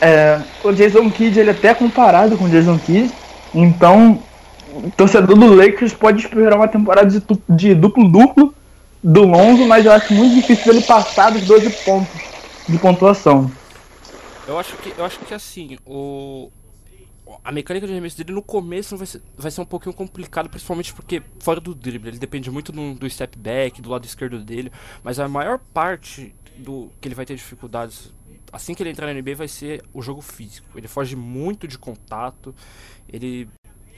[0.00, 3.10] É, o Jason Kidd ele é até comparado com o Jason Kidd.
[3.54, 4.18] Então,
[4.72, 8.54] o torcedor do Lakers pode esperar uma temporada de de duplo-duplo
[9.02, 12.12] do Lonzo, mas eu acho muito difícil ele passar dos 12 pontos
[12.68, 13.50] de pontuação.
[14.46, 16.50] Eu acho que, eu acho que assim, o.
[17.44, 20.92] A mecânica de arremesso dele no começo vai ser, vai ser um pouquinho complicado, principalmente
[20.92, 24.72] porque fora do drible, ele depende muito do, do step back, do lado esquerdo dele,
[25.04, 28.12] mas a maior parte do que ele vai ter dificuldades
[28.52, 30.66] assim que ele entrar na NBA vai ser o jogo físico.
[30.76, 32.52] Ele foge muito de contato,
[33.08, 33.48] ele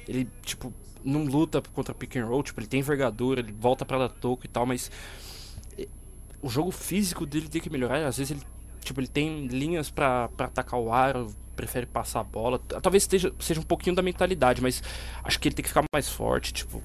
[0.07, 0.73] ele tipo
[1.05, 4.45] não luta contra pick and roll, tipo, ele tem envergadura, ele volta pra dar toco
[4.45, 4.91] e tal, mas
[5.79, 5.89] eh,
[6.41, 8.43] o jogo físico dele tem que melhorar, às vezes ele
[8.85, 12.59] Tipo, ele tem linhas pra, pra atacar o aro, prefere passar a bola.
[12.59, 14.83] Talvez esteja, seja um pouquinho da mentalidade, mas
[15.23, 16.83] acho que ele tem que ficar mais forte, tipo,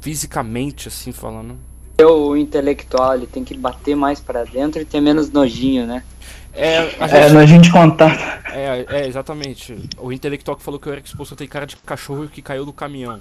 [0.00, 1.58] fisicamente, assim, falando.
[2.00, 6.04] O intelectual, ele tem que bater mais pra dentro e ter menos nojinho, né?
[6.52, 8.18] É, a É, gente, na gente contato.
[8.52, 9.76] é, é, exatamente.
[9.98, 12.72] O intelectual que falou que o Eric Expulso tem cara de cachorro que caiu do
[12.72, 13.20] caminhão.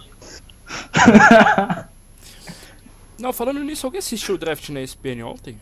[3.17, 5.57] Não, falando nisso, alguém assistiu o draft na ESPN ontem?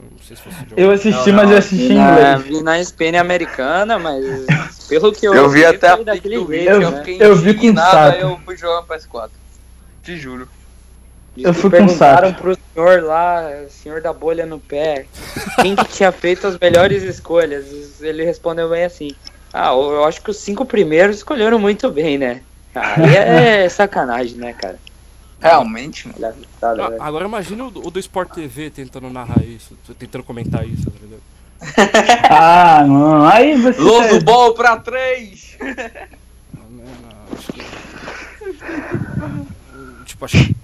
[0.00, 2.42] Eu Não sei se você Eu assisti, mas eu assisti em Na, inglês.
[2.44, 4.24] vi na ESPN americana, mas
[4.88, 6.98] pelo que eu Eu vi até a daquele jeito, vídeo, Eu- né?
[7.04, 8.16] fiquei eu vi com saco.
[8.16, 9.30] eu fui jogar no PS4.
[10.02, 10.48] Te juro.
[11.36, 15.06] Eu Diz que fui com perguntaram pro senhor lá, senhor da bolha no pé,
[15.60, 18.00] quem que tinha feito as melhores escolhas.
[18.00, 19.10] Ele respondeu bem assim:
[19.52, 22.40] Ah, eu acho que os cinco primeiros escolheram muito bem, né?
[22.74, 24.78] Aí é sacanagem, né, cara?
[25.40, 26.34] Realmente, mano.
[26.60, 27.02] Tá, Ah, velho.
[27.02, 30.98] agora imagina o, do- o do Sport TV tentando narrar isso, tentando comentar isso, tá
[31.02, 31.22] ligado?
[32.30, 33.26] Ah, não.
[33.26, 33.80] Aí você.
[33.80, 35.56] Loso ball pra três!
[35.60, 37.60] Não, não, não, acho que.
[40.06, 40.54] Tipo, acho que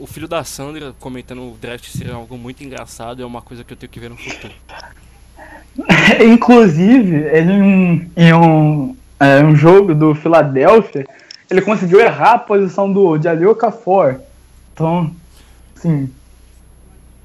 [0.00, 3.72] o, filho da Sandra comentando o draft seria algo muito engraçado, é uma coisa que
[3.72, 4.52] eu tenho que ver no futuro.
[6.24, 11.06] Inclusive, ele em, em um, é, um jogo do Philadelphia,
[11.50, 14.20] ele conseguiu errar a posição do Jalil Okafor.
[14.74, 15.10] Então,
[15.76, 16.08] assim,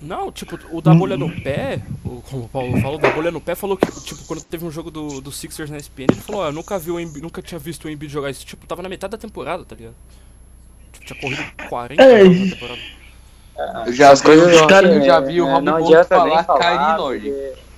[0.02, 3.32] Não, tipo, o da bolha no pé, o, como o Paulo falou, o da bolha
[3.32, 6.22] no pé falou que, tipo, quando teve um jogo do, do Sixers na ESPN, ele
[6.22, 8.66] falou, ó, eu nunca vi o Embi- nunca tinha visto o Embiid jogar isso, tipo,
[8.68, 9.96] tava na metade da temporada, tá ligado?
[10.92, 12.80] Tipo, tinha corrido 40 É, na temporada.
[13.86, 16.16] Eu já As vi, coisas eu não- já vi o é, Rob não Bond adianta
[16.24, 16.60] nem falar falar,
[17.20, 17.22] Kyrie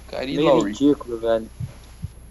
[0.09, 0.71] Kyrie é meio Lowry.
[0.71, 1.47] ridículo, velho.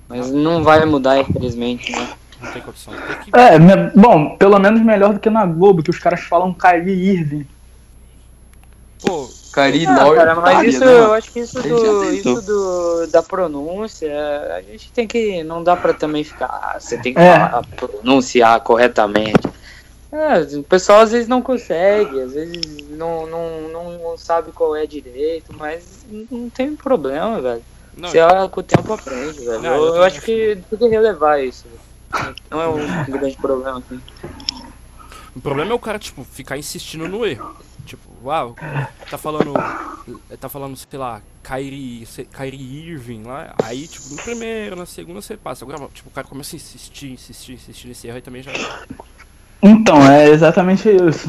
[0.09, 2.09] Mas não vai mudar, infelizmente, né?
[2.41, 2.93] Não tem condição.
[2.95, 3.39] Tem que...
[3.39, 7.11] é, me- bom, pelo menos melhor do que na Globo, que os caras falam Kyrie
[7.11, 7.47] Irving.
[9.05, 10.17] Pô, Kyrie Ah, Lowry.
[10.19, 14.11] cara, mas isso, né, eu acho que isso, do, isso do, da pronúncia,
[14.57, 15.43] a gente tem que.
[15.45, 16.47] Não dá pra também ficar.
[16.47, 17.35] ah, você tem que É.
[17.39, 19.47] falar, pronunciar corretamente.
[20.11, 24.87] É, o pessoal às vezes não consegue, às vezes não, não, não sabe qual é
[24.87, 27.63] direito, mas não tem problema, velho.
[27.97, 29.61] Não, Você olha com o tempo aprende, velho.
[29.61, 31.65] Não, eu eu, acho que tem que relevar isso.
[31.65, 31.84] velho.
[32.51, 34.01] Não é um grande problema assim.
[35.35, 37.57] O problema é o cara, tipo, ficar insistindo no erro.
[37.85, 38.55] Tipo, uau,
[39.11, 39.53] tá falando.
[40.41, 43.53] Tá falando, sei lá, Kyrie, Kyrie Irving lá.
[43.63, 45.65] Aí, tipo, no primeiro, na segunda você passa.
[45.65, 48.53] Agora, tipo, o cara começa a insistir, insistir, insistir nesse erro aí também já.
[49.63, 51.29] Então, é exatamente isso.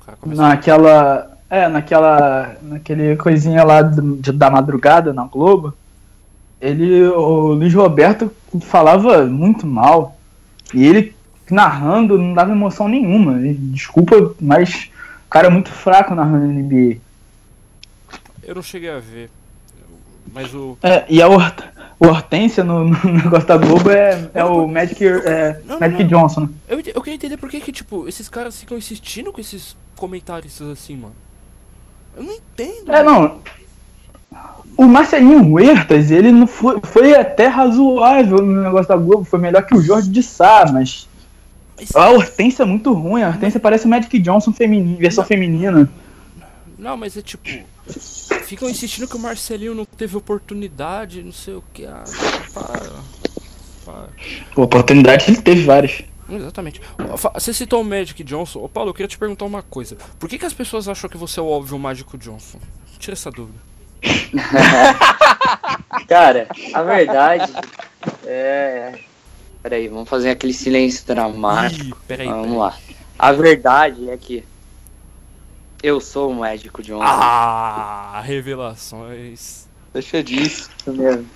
[0.00, 1.38] O cara começa Naquela.
[1.48, 2.56] É, naquela.
[2.60, 5.72] Naquele coisinha lá do- de- da madrugada na Globo.
[6.60, 7.02] Ele.
[7.08, 8.32] O Luiz Roberto
[8.62, 10.16] falava muito mal.
[10.74, 11.14] E ele
[11.50, 13.38] narrando não dava emoção nenhuma.
[13.40, 14.90] Desculpa, mas
[15.26, 16.98] o cara é muito fraco narrando NBA.
[18.42, 19.30] Eu não cheguei a ver.
[20.32, 20.76] Mas o.
[20.82, 21.62] É, e a Hort
[21.98, 26.08] Hortência no, no negócio da Globo é, é o Magic, é, Não, Magic não.
[26.08, 26.40] Johnson.
[26.42, 26.48] né?
[26.68, 30.60] Eu, eu queria entender por que, que, tipo, esses caras ficam insistindo com esses comentários
[30.60, 31.14] assim, mano.
[32.14, 32.92] Eu não entendo.
[32.92, 33.40] É, não.
[34.76, 39.64] O Marcelinho Huertas, ele não foi, foi até razoável no negócio da Globo, foi melhor
[39.64, 41.08] que o Jorge de Sá, mas
[41.94, 45.90] a Hortência é muito ruim, a Hortência parece o Magic Johnson feminino, versão feminina.
[46.78, 47.48] Não, mas é tipo.
[48.44, 51.86] Ficam insistindo que o Marcelinho não teve oportunidade, não sei o que.
[51.86, 52.04] Ah,
[52.52, 52.92] para.
[53.84, 54.08] Para.
[54.54, 56.02] Pô, oportunidade ele teve várias.
[56.28, 56.80] Exatamente.
[57.34, 58.58] Você citou o Magic Johnson.
[58.60, 59.96] Ô Paulo, eu queria te perguntar uma coisa.
[60.18, 62.58] Por que, que as pessoas acham que você é o óbvio Mágico Johnson?
[62.98, 63.58] Tira essa dúvida.
[66.08, 67.52] Cara, a verdade
[68.24, 68.98] é.
[69.62, 71.98] Peraí, vamos fazer aquele silêncio dramático.
[71.98, 72.28] Ih, peraí.
[72.28, 72.58] Vamos peraí.
[72.58, 72.76] lá.
[73.18, 74.44] A verdade é que
[75.82, 77.00] eu sou o médico de um.
[77.02, 79.66] Ah, revelações.
[79.92, 80.70] Deixa disso.
[80.78, 81.26] Isso mesmo.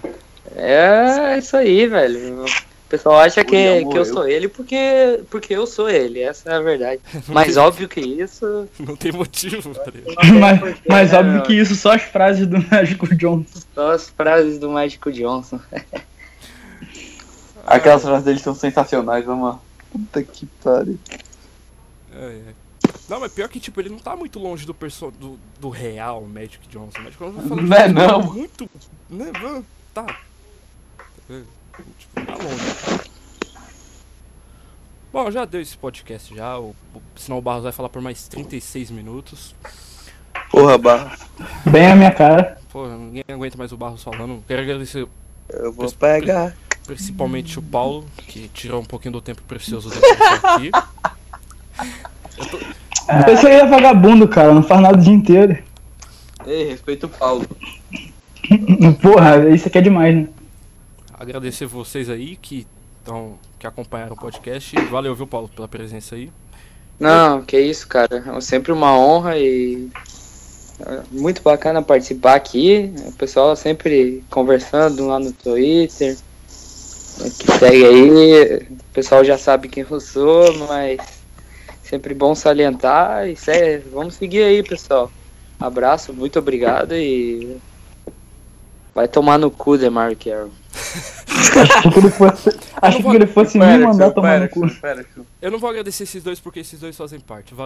[0.55, 2.45] É isso aí, velho.
[2.91, 6.19] O pessoal acha que, William que eu sou ele porque, porque eu sou ele.
[6.19, 7.01] Essa é a verdade.
[7.29, 8.69] Mas óbvio que isso.
[8.81, 10.03] Não tem motivo, tem
[10.41, 13.61] mas mas né, óbvio que isso só as frases do Magic Johnson.
[13.73, 15.61] Só as frases do Mágico Johnson.
[17.65, 19.61] Aquelas frases dele são sensacionais, vamos lá.
[19.93, 20.99] Puta que pariu.
[22.13, 22.55] É, é.
[23.09, 26.23] Não, mas pior que, tipo, ele não tá muito longe do, perso do, do real
[26.23, 26.99] Magic Johnson.
[27.03, 28.23] Magic Johnson falando Não é de não.
[28.23, 28.69] muito.
[29.09, 29.31] Né?
[29.95, 30.07] Tá.
[31.31, 31.41] É,
[31.99, 33.01] Tipo, tá longe.
[35.13, 36.59] Bom, já deu esse podcast já.
[36.59, 39.55] O, o, senão o Barros vai falar por mais 36 minutos.
[40.51, 41.19] Porra, barra.
[41.65, 42.59] Bem a minha cara.
[42.73, 44.43] Pô, ninguém aguenta mais o Barros falando.
[44.47, 45.07] Quero agradecer
[45.49, 46.55] Eu vou pegar.
[46.87, 50.71] principalmente o Paulo, que tirou um pouquinho do tempo precioso dele pra estar aqui.
[53.33, 55.59] Esse aí é vagabundo, cara, não faz nada o dia inteiro.
[56.47, 57.45] Ei, respeita o Paulo.
[59.03, 60.29] Porra, isso aqui é demais, né?
[61.21, 62.67] Agradecer vocês aí que
[62.99, 64.75] estão que acompanharam o podcast.
[64.87, 66.33] Valeu, viu, Paulo, pela presença aí.
[66.99, 68.25] Não, que isso, cara.
[68.37, 69.89] É sempre uma honra e.
[70.81, 72.93] é Muito bacana participar aqui.
[73.07, 76.17] O pessoal sempre conversando lá no Twitter.
[77.39, 78.57] Que segue aí.
[78.71, 81.01] O pessoal já sabe quem eu sou, mas
[81.83, 83.29] sempre bom salientar.
[83.29, 85.11] E sé- vamos seguir aí, pessoal.
[85.59, 87.59] Abraço, muito obrigado e.
[88.95, 90.51] Vai tomar no cu, Demar Carroll.
[90.73, 94.63] Achei que ele fosse, achei que ele fosse me mandar tomar no cu.
[95.41, 97.55] Eu não vou agradecer esses dois porque esses dois fazem parte.
[97.55, 97.59] Valeu.